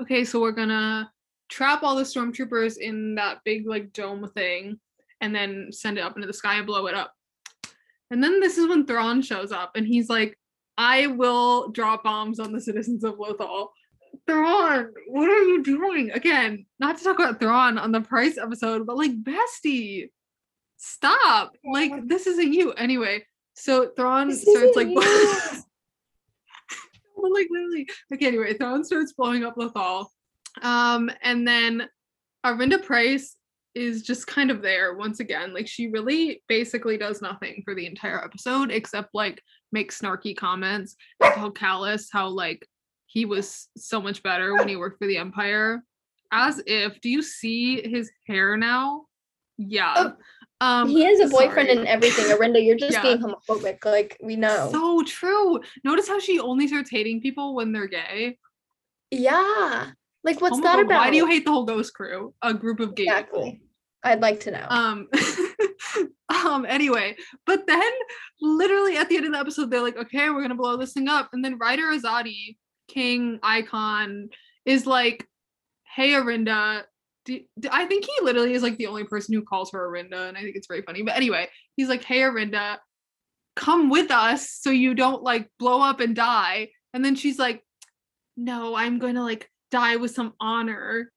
okay, 0.00 0.24
so 0.24 0.40
we're 0.40 0.52
gonna 0.52 1.10
trap 1.50 1.82
all 1.82 1.96
the 1.96 2.02
stormtroopers 2.02 2.78
in 2.78 3.16
that 3.16 3.40
big 3.44 3.66
like 3.68 3.92
dome 3.92 4.30
thing 4.34 4.78
and 5.20 5.34
then 5.34 5.68
send 5.70 5.98
it 5.98 6.02
up 6.02 6.16
into 6.16 6.26
the 6.26 6.32
sky 6.32 6.54
and 6.56 6.66
blow 6.66 6.86
it 6.86 6.94
up. 6.94 7.12
And 8.10 8.22
then 8.22 8.40
this 8.40 8.58
is 8.58 8.68
when 8.68 8.86
Thrawn 8.86 9.22
shows 9.22 9.52
up 9.52 9.72
and 9.76 9.86
he's 9.86 10.08
like, 10.08 10.38
I 10.78 11.08
will 11.08 11.68
drop 11.70 12.04
bombs 12.04 12.40
on 12.40 12.52
the 12.52 12.60
citizens 12.60 13.04
of 13.04 13.16
Lothal. 13.16 13.68
Thrawn, 14.26 14.92
what 15.08 15.28
are 15.28 15.42
you 15.42 15.62
doing? 15.62 16.10
Again, 16.12 16.66
not 16.78 16.98
to 16.98 17.04
talk 17.04 17.18
about 17.18 17.38
Thrawn 17.38 17.78
on 17.78 17.92
the 17.92 18.00
Price 18.00 18.38
episode, 18.38 18.86
but 18.86 18.96
like 18.96 19.12
bestie, 19.22 20.10
stop. 20.78 21.52
Like 21.64 21.92
this 22.08 22.26
isn't 22.26 22.52
you. 22.52 22.72
Anyway, 22.72 23.24
so 23.54 23.90
Thrawn 23.96 24.28
This 24.28 24.42
starts 24.42 24.76
like 24.76 24.88
like 27.16 27.48
literally. 27.50 27.86
Okay, 28.12 28.26
anyway, 28.28 28.54
Thrawn 28.54 28.84
starts 28.84 29.12
blowing 29.12 29.44
up 29.44 29.56
Lothal. 29.56 30.06
Um, 30.62 31.10
and 31.22 31.46
then 31.46 31.88
Arihnda 32.44 32.82
Pryce 32.84 33.36
is 33.74 34.02
just 34.02 34.26
kind 34.26 34.50
of 34.50 34.62
there 34.62 34.94
once 34.96 35.20
again. 35.20 35.54
Like 35.54 35.68
she 35.68 35.88
really 35.88 36.42
basically 36.48 36.96
does 36.98 37.22
nothing 37.22 37.62
for 37.64 37.74
the 37.74 37.86
entire 37.86 38.22
episode 38.24 38.70
except 38.70 39.10
like 39.14 39.40
make 39.72 39.92
snarky 39.92 40.36
comments 40.36 40.96
and 41.22 41.32
tell 41.34 41.52
Kallus 41.52 42.06
how 42.12 42.28
like 42.28 42.66
he 43.06 43.24
was 43.24 43.68
so 43.76 44.00
much 44.00 44.22
better 44.22 44.54
when 44.54 44.68
he 44.68 44.76
worked 44.76 44.98
for 44.98 45.06
the 45.06 45.16
Empire. 45.18 45.82
As 46.32 46.62
if, 46.66 47.00
do 47.00 47.08
you 47.08 47.22
see 47.22 47.88
his 47.88 48.10
hair 48.26 48.56
now? 48.56 49.06
Yeah. 49.58 49.94
Oh, 49.96 50.12
um 50.62 50.88
he 50.88 51.04
has 51.04 51.20
a 51.20 51.28
boyfriend 51.28 51.68
sorry. 51.68 51.78
and 51.78 51.86
everything. 51.88 52.26
Arihnda, 52.26 52.64
you're 52.64 52.76
just 52.76 52.92
Yeah. 52.92 53.02
being 53.02 53.18
homophobic. 53.18 53.84
Like 53.84 54.16
we 54.22 54.36
know. 54.36 54.68
So 54.72 55.02
true. 55.04 55.60
Notice 55.84 56.08
how 56.08 56.18
she 56.18 56.38
only 56.40 56.66
starts 56.68 56.90
hating 56.90 57.20
people 57.20 57.54
when 57.54 57.72
they're 57.72 57.86
gay. 57.88 58.38
yeah. 59.10 59.90
Like 60.24 60.40
what's 60.40 60.58
Oh 60.58 60.62
that 60.62 60.76
God, 60.76 60.86
about? 60.86 60.98
Why 60.98 61.10
do 61.10 61.16
you 61.16 61.26
hate 61.26 61.44
the 61.44 61.50
whole 61.50 61.64
ghost 61.64 61.94
crew? 61.94 62.34
A 62.42 62.52
group 62.54 62.80
of 62.80 62.94
gay 62.94 63.06
people. 63.16 63.56
I'd 64.02 64.20
like 64.20 64.40
to 64.40 64.50
know. 64.50 64.66
Um 64.68 65.08
um 66.28 66.64
anyway, 66.66 67.16
but 67.46 67.66
then 67.66 67.90
literally 68.40 68.96
at 68.96 69.08
the 69.08 69.16
end 69.16 69.26
of 69.26 69.32
the 69.32 69.38
episode, 69.38 69.70
they're 69.70 69.82
like, 69.82 69.96
okay, 69.96 70.30
we're 70.30 70.42
gonna 70.42 70.54
blow 70.54 70.76
this 70.76 70.92
thing 70.92 71.08
up. 71.08 71.30
And 71.32 71.44
then 71.44 71.58
Ryder 71.58 71.86
Azadi, 71.86 72.56
King 72.88 73.38
Icon, 73.42 74.28
is 74.64 74.86
like, 74.86 75.26
hey 75.96 76.10
Arihnda. 76.10 76.82
do- 77.24 77.40
do- 77.58 77.68
I 77.72 77.86
think 77.86 78.04
he 78.04 78.24
literally 78.24 78.54
is 78.54 78.62
like 78.62 78.76
the 78.78 78.86
only 78.86 79.04
person 79.04 79.34
who 79.34 79.42
calls 79.42 79.70
her 79.72 79.90
Arihnda, 79.90 80.28
and 80.28 80.36
I 80.36 80.42
think 80.42 80.56
it's 80.56 80.68
very 80.68 80.82
funny. 80.82 81.02
But 81.02 81.16
anyway, 81.16 81.48
he's 81.76 81.88
like, 81.88 82.04
hey 82.04 82.20
Arihnda, 82.20 82.78
come 83.56 83.90
with 83.90 84.10
us 84.10 84.50
so 84.50 84.70
you 84.70 84.94
don't 84.94 85.22
like 85.22 85.48
blow 85.58 85.82
up 85.82 86.00
and 86.00 86.14
die. 86.16 86.70
And 86.94 87.04
then 87.04 87.14
she's 87.16 87.38
like, 87.38 87.62
no, 88.36 88.74
I'm 88.74 88.98
going 88.98 89.16
to 89.16 89.22
like 89.22 89.48
die 89.70 89.96
with 89.96 90.12
some 90.12 90.34
honor. 90.40 91.10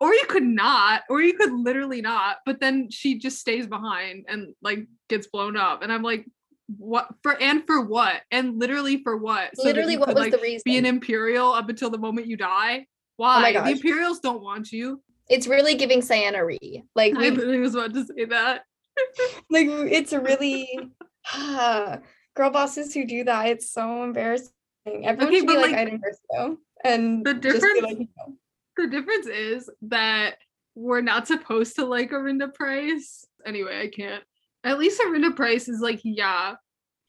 Or 0.00 0.14
you 0.14 0.24
could 0.28 0.44
not, 0.44 1.02
or 1.10 1.20
you 1.20 1.34
could 1.34 1.52
literally 1.52 2.00
not. 2.00 2.38
But 2.46 2.58
then 2.58 2.90
she 2.90 3.18
just 3.18 3.38
stays 3.38 3.66
behind 3.66 4.24
and 4.28 4.54
like 4.62 4.86
gets 5.10 5.26
blown 5.26 5.58
up. 5.58 5.82
And 5.82 5.92
I'm 5.92 6.02
like, 6.02 6.26
what 6.78 7.08
for 7.22 7.36
and 7.40 7.66
for 7.66 7.82
what? 7.82 8.22
And 8.30 8.58
literally 8.58 9.02
for 9.02 9.16
what? 9.16 9.50
So 9.56 9.64
Literally, 9.64 9.96
what 9.98 10.06
could, 10.06 10.14
was 10.14 10.22
like, 10.24 10.32
the 10.32 10.38
reason? 10.38 10.62
be 10.64 10.78
an 10.78 10.86
imperial 10.86 11.52
up 11.52 11.68
until 11.68 11.90
the 11.90 11.98
moment 11.98 12.28
you 12.28 12.36
die? 12.36 12.80
Oh 12.80 12.84
Why? 13.16 13.52
the 13.52 13.58
gosh. 13.58 13.70
Imperials 13.72 14.20
don't 14.20 14.42
want 14.42 14.72
you. 14.72 15.02
it's 15.28 15.46
really 15.46 15.74
giving 15.74 16.00
Ciena 16.00 16.46
Ree. 16.46 16.82
Like 16.94 17.14
I 17.14 17.28
literally 17.28 17.60
was 17.60 17.74
about 17.74 17.92
to 17.94 18.06
say 18.06 18.24
that. 18.26 18.62
like 19.50 19.68
it's 19.68 20.12
really 20.12 20.88
girl 21.34 22.50
bosses 22.50 22.94
who 22.94 23.04
do 23.04 23.24
that. 23.24 23.48
It's 23.48 23.70
so 23.72 24.02
embarrassing. 24.04 24.50
Everyone 24.86 25.26
Okay, 25.26 25.38
should 25.38 25.46
be 25.46 25.56
like, 25.56 25.72
like, 25.72 25.76
Iden 25.76 26.00
Versio 26.00 26.56
and 26.84 27.24
the 27.24 27.34
just 27.34 27.60
be 27.62 27.72
difference- 27.74 27.98
like, 27.98 28.08
no. 28.18 28.36
The 28.76 28.86
difference 28.86 29.26
is 29.26 29.68
that 29.82 30.36
we're 30.74 31.02
not 31.02 31.26
supposed 31.26 31.76
to 31.76 31.84
like 31.84 32.12
Arihnda 32.12 32.54
Pryce. 32.54 33.26
Anyway, 33.44 33.78
I 33.82 33.88
can't. 33.88 34.22
At 34.64 34.78
least 34.78 35.00
Arihnda 35.00 35.34
Pryce 35.36 35.68
is 35.68 35.80
like, 35.80 36.00
yeah, 36.04 36.54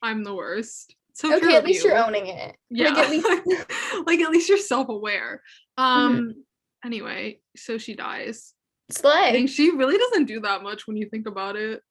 I'm 0.01 0.23
the 0.23 0.35
worst. 0.35 0.95
So 1.13 1.33
okay, 1.37 1.55
at 1.55 1.63
least 1.65 1.83
you. 1.83 1.91
you're 1.91 2.03
owning 2.03 2.27
it. 2.27 2.55
Yeah, 2.69 2.89
Like, 2.89 2.97
at 2.97 3.09
least 3.11 3.27
like 4.07 4.19
at 4.21 4.31
least 4.31 4.49
you're 4.49 4.57
self-aware. 4.57 5.41
Mm-hmm. 5.79 5.83
Um. 6.17 6.33
Anyway, 6.83 7.39
so 7.55 7.77
she 7.77 7.93
dies. 7.95 8.53
Slay. 8.89 9.29
I 9.29 9.31
think 9.31 9.49
she 9.49 9.69
really 9.71 9.97
doesn't 9.97 10.25
do 10.25 10.39
that 10.41 10.63
much 10.63 10.87
when 10.87 10.97
you 10.97 11.07
think 11.09 11.27
about 11.27 11.55
it. 11.55 11.81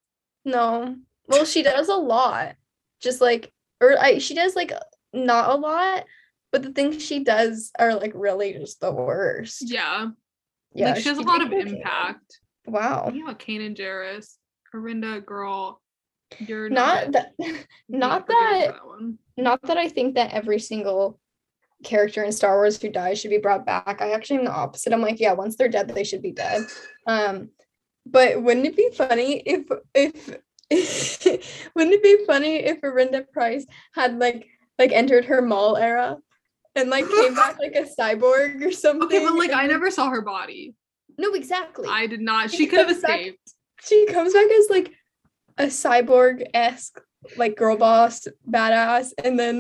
No. 0.45 0.97
Well, 1.29 1.45
she 1.45 1.63
does 1.63 1.89
a 1.89 1.95
lot. 1.95 2.57
Just 3.01 3.21
like 3.21 3.53
or 3.81 3.97
I 3.99 4.19
she 4.19 4.35
does 4.35 4.57
like 4.57 4.73
not 5.13 5.51
a 5.51 5.55
lot, 5.55 6.05
but 6.53 6.63
the 6.63 6.73
things 6.73 7.03
she 7.05 7.23
does 7.25 7.71
are 7.79 7.95
like 7.95 8.13
really 8.15 8.53
just 8.53 8.81
the 8.81 8.93
worst. 8.93 9.71
Yeah. 9.71 10.09
Yeah. 10.75 10.93
like 10.93 11.03
she 11.03 11.09
has 11.09 11.19
a 11.19 11.23
lot 11.23 11.43
of 11.43 11.53
impact. 11.53 12.41
Wow. 12.67 13.05
Thinking 13.07 13.23
about 13.23 13.39
Kanan 13.39 13.77
Jarrus, 13.77 14.37
Arihnda, 14.75 15.25
girl, 15.25 15.81
you're 16.39 16.69
Not 16.69 17.11
not. 17.11 17.13
that 17.39 17.67
not 17.89 18.27
forgiven 18.27 19.19
that 19.37 19.43
not 19.43 19.63
that 19.63 19.77
I 19.77 19.89
think 19.89 20.15
that 20.15 20.33
every 20.33 20.59
single 20.59 21.19
character 21.83 22.23
in 22.23 22.33
Star 22.33 22.57
Wars 22.57 22.81
who 22.81 22.91
dies 22.91 23.19
should 23.19 23.31
be 23.31 23.39
brought 23.39 23.67
back. 23.67 24.01
I 24.01 24.13
actually 24.13 24.39
am 24.39 24.45
the 24.45 24.53
opposite. 24.53 24.93
I'm 24.93 25.01
like, 25.01 25.19
yeah, 25.19 25.33
once 25.33 25.57
they're 25.57 25.69
dead, 25.69 25.89
they 25.89 26.05
should 26.05 26.23
be 26.23 26.33
dead. 26.33 26.63
Um, 27.07 27.51
but 28.07 28.43
wouldn't 28.43 28.67
it 28.67 28.77
be 28.77 28.91
funny 28.95 29.43
if 29.47 29.65
if 29.95 30.39
wouldn't 31.75 31.95
it 31.95 32.03
be 32.03 32.25
funny 32.27 32.57
if 32.57 32.81
Arihnda 32.83 33.25
Pryce 33.33 33.67
had 33.95 34.19
like 34.19 34.47
like 34.79 34.93
entered 34.93 35.27
her 35.27 35.43
mall 35.43 35.77
era 35.77 36.17
and 36.77 36.91
like 36.91 37.09
came 37.09 37.35
back 37.35 37.59
like 37.59 37.75
a 37.75 37.83
cyborg 38.01 38.65
or 38.65 38.73
something? 38.73 39.03
Okay, 39.07 39.25
but 39.25 39.35
like 39.37 39.53
I 39.53 39.67
never 39.67 39.91
saw 39.91 40.09
her 40.11 40.23
body. 40.23 40.75
no 41.19 41.33
exactly. 41.35 41.89
I 41.89 42.07
did 42.07 42.21
not. 42.21 42.51
She 42.51 42.59
She 42.59 42.67
could 42.67 42.79
have 42.81 42.89
comes 42.89 43.03
back- 43.03 43.21
escaped. 43.21 43.55
she 43.83 44.07
comes 44.07 44.33
back 44.33 44.51
as 44.51 44.67
like 44.71 44.93
a 45.59 45.65
cyborg 45.67 46.47
esque 46.55 47.01
like 47.37 47.57
girl 47.57 47.77
boss 47.77 48.27
badass 48.49 49.13
and 49.23 49.39
then 49.39 49.57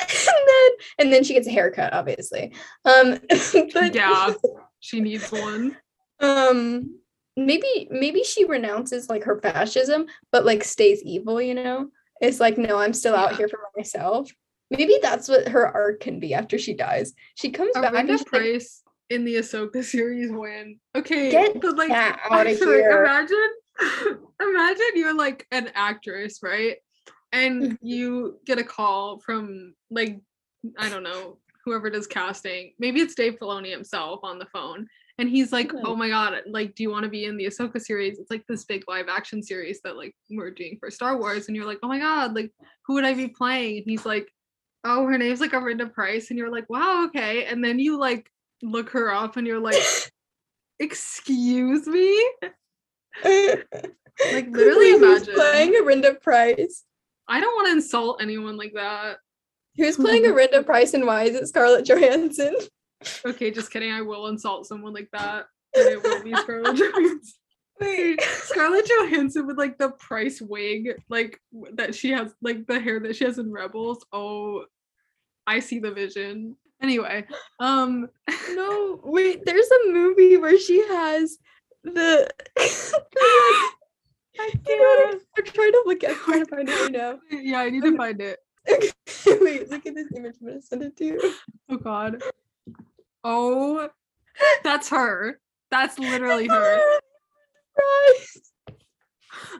and 0.00 0.46
then 0.48 0.70
and 0.98 1.12
then 1.12 1.22
she 1.22 1.34
gets 1.34 1.46
a 1.46 1.50
haircut 1.52 1.92
obviously 1.92 2.52
um 2.84 3.18
but 3.74 3.94
Yeah, 3.94 4.32
she 4.80 5.00
needs 5.00 5.30
one. 5.30 5.76
um 6.20 6.98
maybe 7.36 7.86
maybe 7.90 8.24
she 8.24 8.44
renounces 8.46 9.08
like 9.08 9.22
her 9.24 9.40
fascism 9.40 10.06
but 10.32 10.44
like 10.44 10.64
stays 10.64 11.00
evil 11.04 11.40
you 11.40 11.54
know 11.54 11.88
it's 12.20 12.40
like 12.40 12.58
no 12.58 12.78
i'm 12.78 12.92
still 12.92 13.14
out 13.14 13.36
here 13.36 13.48
for 13.48 13.60
myself 13.76 14.28
maybe 14.70 14.98
that's 15.02 15.28
what 15.28 15.48
her 15.48 15.66
arc 15.66 16.00
can 16.00 16.20
be 16.20 16.34
after 16.34 16.58
she 16.58 16.74
dies 16.74 17.14
she 17.36 17.50
comes 17.50 17.72
back 17.74 17.84
and 17.94 18.08
Arihnda 18.08 18.12
she's 18.12 18.20
like, 18.20 18.42
Price 18.42 18.82
in 19.10 19.24
the 19.24 19.36
Ahsoka 19.36 19.82
series 19.82 20.30
when 20.30 20.78
okay, 20.94 21.30
Get 21.30 21.60
but 21.62 21.76
like 21.76 21.88
that 21.88 22.20
outta 22.30 22.54
sorry, 22.56 22.80
here. 22.80 23.02
imagine 23.04 23.50
imagine 24.40 24.86
you're 24.94 25.14
like 25.14 25.46
an 25.50 25.70
actress, 25.74 26.40
right? 26.42 26.76
And 27.32 27.62
Mhm. 27.62 27.78
you 27.80 28.38
get 28.44 28.58
a 28.58 28.64
call 28.64 29.20
from 29.20 29.74
like 29.90 30.18
I 30.78 30.90
don't 30.90 31.02
know 31.04 31.38
whoever 31.64 31.88
does 31.88 32.06
casting. 32.06 32.74
Maybe 32.78 33.00
it's 33.00 33.14
Dave 33.14 33.38
Filoni 33.38 33.70
himself 33.70 34.20
on 34.22 34.38
the 34.38 34.46
phone. 34.46 34.86
And 35.18 35.28
he's 35.28 35.52
like, 35.52 35.68
Mhm. 35.72 35.80
"Oh 35.84 35.96
my 35.96 36.08
god, 36.10 36.42
like, 36.46 36.74
do 36.74 36.82
you 36.82 36.90
want 36.90 37.04
to 37.04 37.10
be 37.10 37.24
in 37.24 37.36
the 37.36 37.46
Ahsoka 37.46 37.80
series? 37.80 38.18
It's 38.18 38.30
like 38.30 38.44
this 38.46 38.64
big 38.64 38.84
live 38.88 39.08
action 39.08 39.42
series 39.42 39.80
that 39.84 39.96
like 39.96 40.14
we're 40.30 40.50
doing 40.50 40.76
for 40.78 40.90
Star 40.90 41.18
Wars." 41.18 41.46
And 41.48 41.56
you're 41.56 41.66
like, 41.66 41.78
"Oh 41.82 41.88
my 41.88 41.98
god, 41.98 42.34
like, 42.34 42.52
who 42.86 42.94
would 42.94 43.04
I 43.04 43.14
be 43.14 43.28
playing?" 43.28 43.78
And 43.78 43.86
he's 43.86 44.04
like, 44.06 44.28
"Oh, 44.84 45.06
her 45.06 45.18
name's 45.18 45.40
like 45.40 45.52
Arihnda 45.52 45.92
Pryce," 45.92 46.30
and 46.30 46.38
you're 46.38 46.50
like, 46.50 46.68
"Wow, 46.68 47.06
okay." 47.06 47.44
And 47.44 47.64
then 47.64 47.78
you 47.78 47.98
like 47.98 48.30
look 48.62 48.90
her 48.90 49.12
up, 49.12 49.36
and 49.36 49.46
you're 49.46 49.60
like, 49.60 49.82
"Excuse 50.78 51.86
me." 51.86 52.32
like 53.24 54.48
literally 54.48 54.94
imagine. 54.94 55.34
playing 55.34 55.72
Arihnda 55.74 56.20
Pryce 56.20 56.84
I 57.28 57.40
don't 57.40 57.54
want 57.54 57.66
to 57.68 57.72
insult 57.72 58.22
anyone 58.22 58.56
like 58.56 58.72
that. 58.74 59.18
Who's 59.76 59.96
playing 59.96 60.22
Arihnda 60.24 60.64
Pryce 60.64 60.94
and 60.94 61.06
why 61.06 61.24
is 61.24 61.36
it 61.36 61.46
Scarlett 61.46 61.84
Johansson? 61.84 62.56
Okay, 63.24 63.50
just 63.50 63.70
kidding. 63.70 63.92
I 63.92 64.00
will 64.00 64.26
insult 64.28 64.66
someone 64.66 64.94
like 64.94 65.10
that. 65.12 65.46
And 65.74 65.88
it 65.88 66.02
will 66.02 66.22
be 66.22 66.34
Scarlett 66.34 66.76
Johansson. 66.76 67.20
Wait. 67.80 68.20
Scarlett 68.42 68.88
Johansson 68.88 69.46
with 69.46 69.58
like 69.58 69.78
the 69.78 69.90
price 69.90 70.40
wig, 70.40 71.02
like 71.08 71.40
that 71.74 71.94
she 71.94 72.10
has, 72.10 72.34
like 72.42 72.66
the 72.66 72.80
hair 72.80 73.00
that 73.00 73.16
she 73.16 73.24
has 73.24 73.38
in 73.38 73.52
Rebels. 73.52 74.04
Oh, 74.12 74.64
I 75.46 75.60
see 75.60 75.78
the 75.78 75.90
vision. 75.90 76.56
Anyway, 76.80 77.26
um, 77.58 78.08
No, 78.50 79.00
wait, 79.02 79.44
there's 79.44 79.68
a 79.68 79.92
movie 79.92 80.36
where 80.36 80.58
she 80.58 80.78
has 80.88 81.38
the 81.82 82.28
I 84.40 84.52
you 84.68 84.78
know 84.78 85.06
what? 85.06 85.20
I'm 85.36 85.44
trying 85.44 85.72
to 85.72 85.82
look 85.86 86.04
at 86.04 86.10
I'm 86.10 86.16
trying 86.16 86.44
to 86.44 86.50
find 86.50 86.68
it 86.68 86.80
right 86.80 86.92
now. 86.92 87.18
Yeah, 87.30 87.58
I 87.60 87.70
need 87.70 87.82
to 87.82 87.96
find 87.96 88.20
it. 88.20 88.38
Okay, 88.70 88.90
Wait, 89.40 89.70
look 89.70 89.86
at 89.86 89.94
this 89.94 90.06
image. 90.14 90.36
I'm 90.40 90.48
gonna 90.48 90.62
send 90.62 90.82
it 90.82 90.96
to 90.98 91.04
you. 91.04 91.34
Oh 91.68 91.76
god. 91.76 92.22
Oh, 93.24 93.88
that's 94.62 94.88
her. 94.90 95.40
That's 95.70 95.98
literally 95.98 96.46
her. 96.46 96.80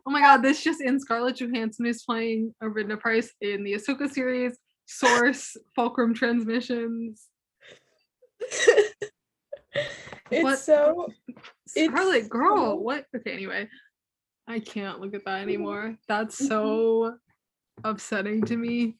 Oh 0.07 0.11
my 0.11 0.21
god, 0.21 0.39
this 0.39 0.63
just 0.63 0.81
in 0.81 0.99
Scarlett 0.99 1.37
Johansson 1.41 1.87
is 1.87 2.03
playing 2.03 2.55
Arihnda 2.63 2.99
Pryce 2.99 3.33
in 3.41 3.63
the 3.63 3.75
Ahsoka 3.75 4.11
series. 4.11 4.59
Source 4.87 5.57
Fulcrum 5.77 6.15
Transmissions. 6.15 7.27
it's 8.41 8.97
What? 10.31 10.59
so 10.59 11.09
It's 11.75 11.93
Scarlet 11.93 12.29
girl, 12.29 12.57
so- 12.57 12.75
what? 12.77 13.05
Okay, 13.15 13.33
anyway. 13.33 13.69
I 14.47 14.61
can't 14.61 15.01
look 15.01 15.15
at 15.15 15.25
that 15.27 15.41
mm-hmm. 15.41 15.43
anymore. 15.43 15.99
That's 16.09 16.39
so 16.39 16.65
mm-hmm. 17.03 17.91
upsetting 17.91 18.43
to 18.47 18.57
me. 18.57 18.97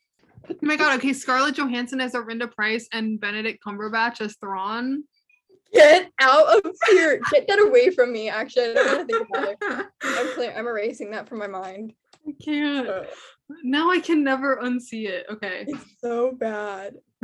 Oh 0.51 0.55
my 0.61 0.77
god, 0.77 0.99
okay, 0.99 1.15
Scarlett 1.15 1.57
Johansson 1.57 2.01
as 2.01 2.13
Arihnda 2.13 2.53
Pryce 2.53 2.87
and 2.93 3.19
Benedict 3.19 3.65
Cumberbatch 3.67 4.21
as 4.21 4.37
Thrawn. 4.37 5.05
Get 5.73 6.11
out 6.21 6.57
of 6.57 6.73
here. 6.91 7.21
Get 7.33 7.47
that 7.49 7.61
away 7.61 7.91
from 7.91 8.13
me. 8.13 8.29
Actually, 8.29 8.71
I 8.71 8.75
don't 8.75 8.87
want 8.97 9.09
to 9.09 9.15
think 9.17 9.29
about 9.29 9.49
it. 9.49 9.59
I'm 10.03 10.29
clear. 10.35 10.55
I'm 10.57 10.67
erasing 10.67 11.11
that 11.13 11.29
from 11.29 11.39
my 11.39 11.47
mind. 11.47 11.93
I 12.27 12.33
can't. 12.43 12.89
Uh, 12.89 13.05
Now 13.63 13.91
I 13.91 14.01
can 14.01 14.23
never 14.23 14.57
unsee 14.63 15.09
it. 15.09 15.27
Okay. 15.31 15.65
It's 15.67 15.85
so 16.01 16.33
bad. 16.33 16.95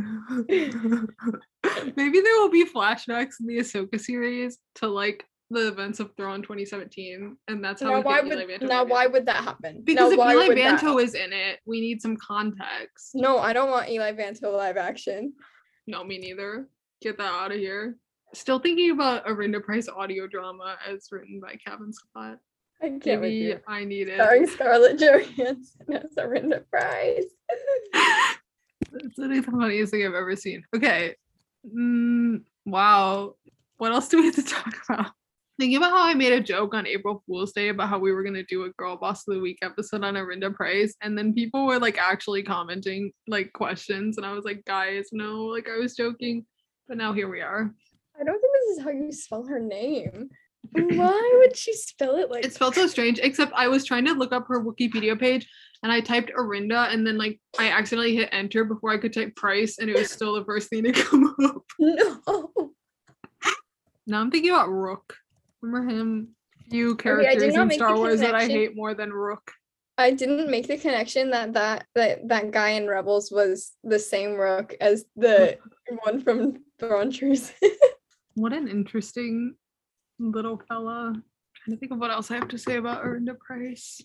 Maybe 0.49 2.21
there 2.21 2.41
will 2.41 2.51
be 2.51 2.65
flashbacks 2.65 3.35
in 3.41 3.47
the 3.47 3.59
Ahsoka 3.59 4.01
series 4.01 4.59
to 4.77 4.89
like 4.89 5.25
the 5.51 5.69
events 5.69 6.01
of 6.01 6.11
Thrawn 6.17 6.43
2017, 6.43 7.37
and 7.49 7.65
that's 7.65 7.83
how 7.83 7.91
Now 7.91 8.01
why 8.01 8.21
would 8.21 8.63
now 8.63 8.85
why 8.85 9.07
would 9.07 9.27
that 9.27 9.45
happen? 9.45 9.83
Because 9.85 10.13
now, 10.13 10.29
if 10.31 10.35
Eli 10.35 10.49
Vanto 10.55 11.01
is 11.03 11.15
in 11.15 11.33
it, 11.33 11.61
we 11.67 11.81
need 11.81 12.01
some 12.03 12.17
context. 12.17 13.11
No, 13.15 13.39
I 13.39 13.53
don't 13.53 13.71
want 13.71 13.89
Eli 13.89 14.13
Vanto 14.13 14.53
live 14.57 14.77
action. 14.77 15.33
No, 15.87 16.03
me 16.03 16.19
neither. 16.19 16.69
Get 17.03 17.19
that 17.19 17.33
out 17.33 17.53
of 17.53 17.59
here. 17.59 17.97
Still 18.35 18.59
thinking 18.59 18.91
about 18.91 19.29
a 19.29 19.33
Arihnda 19.33 19.63
Pryce 19.63 19.89
audio 19.89 20.27
drama 20.27 20.77
as 20.89 21.07
written 21.13 21.41
by 21.41 21.57
Cavan 21.65 21.93
Scott. 21.93 22.39
I 22.83 22.89
can't 22.89 23.05
with 23.05 23.21
Maybe 23.21 23.37
you. 23.37 23.61
I 23.69 23.85
need 23.85 24.09
it. 24.09 24.17
Starring 24.17 24.47
Scarlett 24.49 24.99
Johansson 25.01 25.93
as 25.93 26.15
Arihnda 26.19 26.65
Pryce. 26.69 27.25
It's 28.93 29.19
literally 29.19 29.41
the 29.41 29.51
funniest 29.51 29.93
thing 29.93 30.05
I've 30.05 30.15
ever 30.15 30.35
seen. 30.35 30.65
Okay. 30.75 31.15
Mm, 31.65 32.43
wow. 32.67 33.37
What 33.79 33.93
else 33.93 34.09
do 34.09 34.19
we 34.19 34.27
have 34.27 34.35
to 34.35 34.43
talk 34.43 34.75
about? 34.89 35.13
Thinking 35.59 35.77
about 35.77 35.93
how 35.93 36.05
I 36.05 36.15
made 36.15 36.33
a 36.33 36.41
joke 36.41 36.75
on 36.75 36.87
April 36.89 37.23
Fool's 37.27 37.53
Day 37.53 37.69
about 37.69 37.89
how 37.89 38.01
we 38.01 38.11
were 38.13 38.25
gonna 38.25 38.43
do 38.43 38.65
a 38.65 38.71
Girl 38.71 38.97
Boss 38.97 39.27
of 39.29 39.35
the 39.35 39.41
Week 39.41 39.59
episode 39.63 40.03
on 40.03 40.15
Arihnda 40.15 40.53
Pryce, 40.53 40.97
and 41.01 41.17
then 41.17 41.33
people 41.33 41.65
were 41.67 41.79
like 41.79 41.97
actually 41.97 42.43
commenting 42.43 43.13
like 43.29 43.53
questions, 43.53 44.17
and 44.17 44.27
I 44.27 44.33
was 44.33 44.45
like, 44.45 44.65
guys, 44.65 45.11
no, 45.13 45.45
like 45.45 45.69
I 45.69 45.77
was 45.77 45.95
joking, 45.95 46.45
but 46.89 46.97
now 46.97 47.13
here 47.13 47.31
we 47.31 47.41
are. 47.41 47.73
I 48.21 48.25
don't 48.25 48.41
think 48.41 48.53
this 48.53 48.77
is 48.77 48.85
how 48.85 48.91
you 48.91 49.13
spell 49.13 49.45
her 49.47 49.61
name. 49.61 50.31
Why 50.73 51.33
would 51.39 51.57
she 51.57 51.73
spell 51.75 52.17
it 52.17 52.31
like 52.31 52.45
It 52.45 52.53
spelled 52.53 52.75
so 52.75 52.87
strange, 52.87 53.21
except 53.23 53.53
I 53.55 53.69
was 53.69 53.85
trying 53.85 54.05
to 54.07 54.13
look 54.13 54.33
up 54.33 54.47
her 54.49 54.65
Wikipedia 54.65 55.19
page 55.19 55.49
and 55.83 55.93
I 55.93 56.01
typed 56.01 56.33
Arihnda 56.33 56.93
and 56.93 57.07
then 57.07 57.19
like 57.19 57.39
I 57.59 57.69
accidentally 57.69 58.17
hit 58.17 58.31
enter 58.33 58.65
before 58.65 58.91
I 58.91 58.99
could 58.99 59.13
type 59.13 59.37
price 59.37 59.79
and 59.79 59.91
it 59.91 59.97
was 59.97 60.11
still 60.11 60.35
the 60.35 60.45
first 60.45 60.71
thing 60.71 60.85
to 60.85 60.93
come 60.93 61.35
up. 61.45 61.63
No. 61.79 62.73
Now 64.07 64.21
I'm 64.21 64.31
thinking 64.31 64.51
about 64.51 64.71
Rook. 64.71 65.17
Remember 65.61 65.93
him? 65.93 66.29
Few 66.71 66.97
characters 66.97 67.55
not 67.55 67.71
in 67.71 67.73
Star 67.73 67.97
Wars 67.97 68.21
that 68.21 68.35
I 68.35 68.47
hate 68.47 68.75
more 68.75 68.95
than 68.95 69.13
Rook. 69.13 69.53
I 69.97 70.11
didn't 70.11 70.51
make 70.51 70.67
the 70.67 70.77
connection 70.77 71.31
that 71.31 71.53
that 71.53 71.87
that, 71.95 72.27
that 72.29 72.51
guy 72.51 72.71
in 72.71 72.89
Rebels 72.89 73.31
was 73.31 73.73
the 73.85 73.99
same 73.99 74.33
Rook 74.33 74.75
as 74.81 75.05
the 75.15 75.59
one 76.05 76.21
from 76.21 76.65
Thrawn 76.81 77.13
Truce. 77.13 77.53
What 78.35 78.53
an 78.53 78.69
interesting 78.69 79.55
little 80.19 80.61
fella. 80.69 81.13
trying 81.55 81.77
to 81.77 81.81
think 81.81 81.93
of 81.93 81.99
what 81.99 82.11
else 82.11 82.31
I 82.31 82.35
have 82.35 82.49
to 82.49 82.59
say 82.59 82.77
about 82.77 83.05
Arihnda 83.05 83.39
Pryce. 83.39 84.01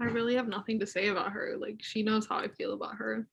I 0.00 0.04
really 0.04 0.34
have 0.36 0.48
nothing 0.48 0.78
to 0.80 0.86
say 0.86 1.08
about 1.08 1.32
her. 1.32 1.56
Like 1.58 1.80
she 1.80 2.02
knows 2.02 2.26
how 2.26 2.36
I 2.38 2.48
feel 2.48 2.72
about 2.74 2.96
her. 2.96 3.26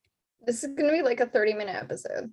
this 0.46 0.62
is 0.64 0.74
gonna 0.76 0.92
be 0.92 1.02
like 1.02 1.20
a 1.20 1.26
30 1.26 1.54
minute 1.54 1.76
episode. 1.76 2.32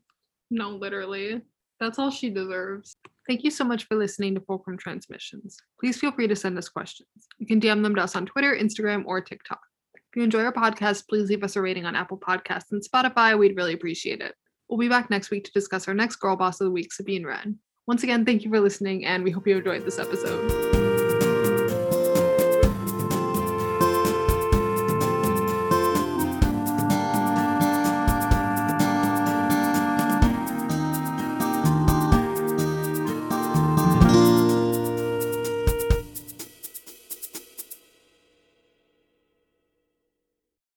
No, 0.50 0.70
literally. 0.70 1.42
That's 1.80 2.00
all 2.00 2.12
she 2.12 2.30
deserves. 2.30 2.96
Thank 3.28 3.44
you 3.44 3.52
so 3.52 3.64
much 3.64 3.86
for 3.86 3.96
listening 3.96 4.36
to 4.36 4.42
Fulcrum 4.42 4.78
Transmissions. 4.78 5.58
Please 5.80 5.98
feel 5.98 6.12
free 6.12 6.28
to 6.28 6.36
send 6.36 6.58
us 6.58 6.70
questions. 6.70 7.08
You 7.40 7.48
can 7.48 7.60
DM 7.60 7.82
them 7.82 7.96
to 7.96 8.04
us 8.04 8.16
on 8.16 8.26
Twitter, 8.26 8.56
Instagram, 8.56 9.04
or 9.06 9.22
TikTok. 9.22 9.60
If 9.96 10.18
you 10.18 10.24
enjoy 10.24 10.44
our 10.44 10.54
podcast, 10.54 11.08
please 11.10 11.30
leave 11.30 11.44
us 11.44 11.56
a 11.56 11.62
rating 11.62 11.86
on 11.86 11.96
Apple 11.96 12.18
Podcasts 12.18 12.72
and 12.72 12.82
Spotify. 12.84 13.38
We'd 13.38 13.58
really 13.58 13.74
appreciate 13.74 14.22
it. 14.22 14.36
We'll 14.70 14.78
be 14.80 14.90
back 14.90 15.10
next 15.10 15.32
week 15.32 15.46
to 15.46 15.52
discuss 15.52 15.88
our 15.88 15.94
next 15.94 16.18
Girl 16.18 16.36
Boss 16.36 16.62
of 16.62 16.66
the 16.66 16.72
Week, 16.72 16.94
Sabine 16.94 17.26
Wren. 17.26 17.60
Once 17.86 18.04
again, 18.04 18.24
thank 18.24 18.44
you 18.44 18.50
for 18.50 18.60
listening, 18.62 19.06
and 19.06 19.24
we 19.24 19.32
hope 19.32 19.46
you 19.46 19.58
enjoyed 19.58 19.84
this 19.84 20.00
episode. 20.00 20.83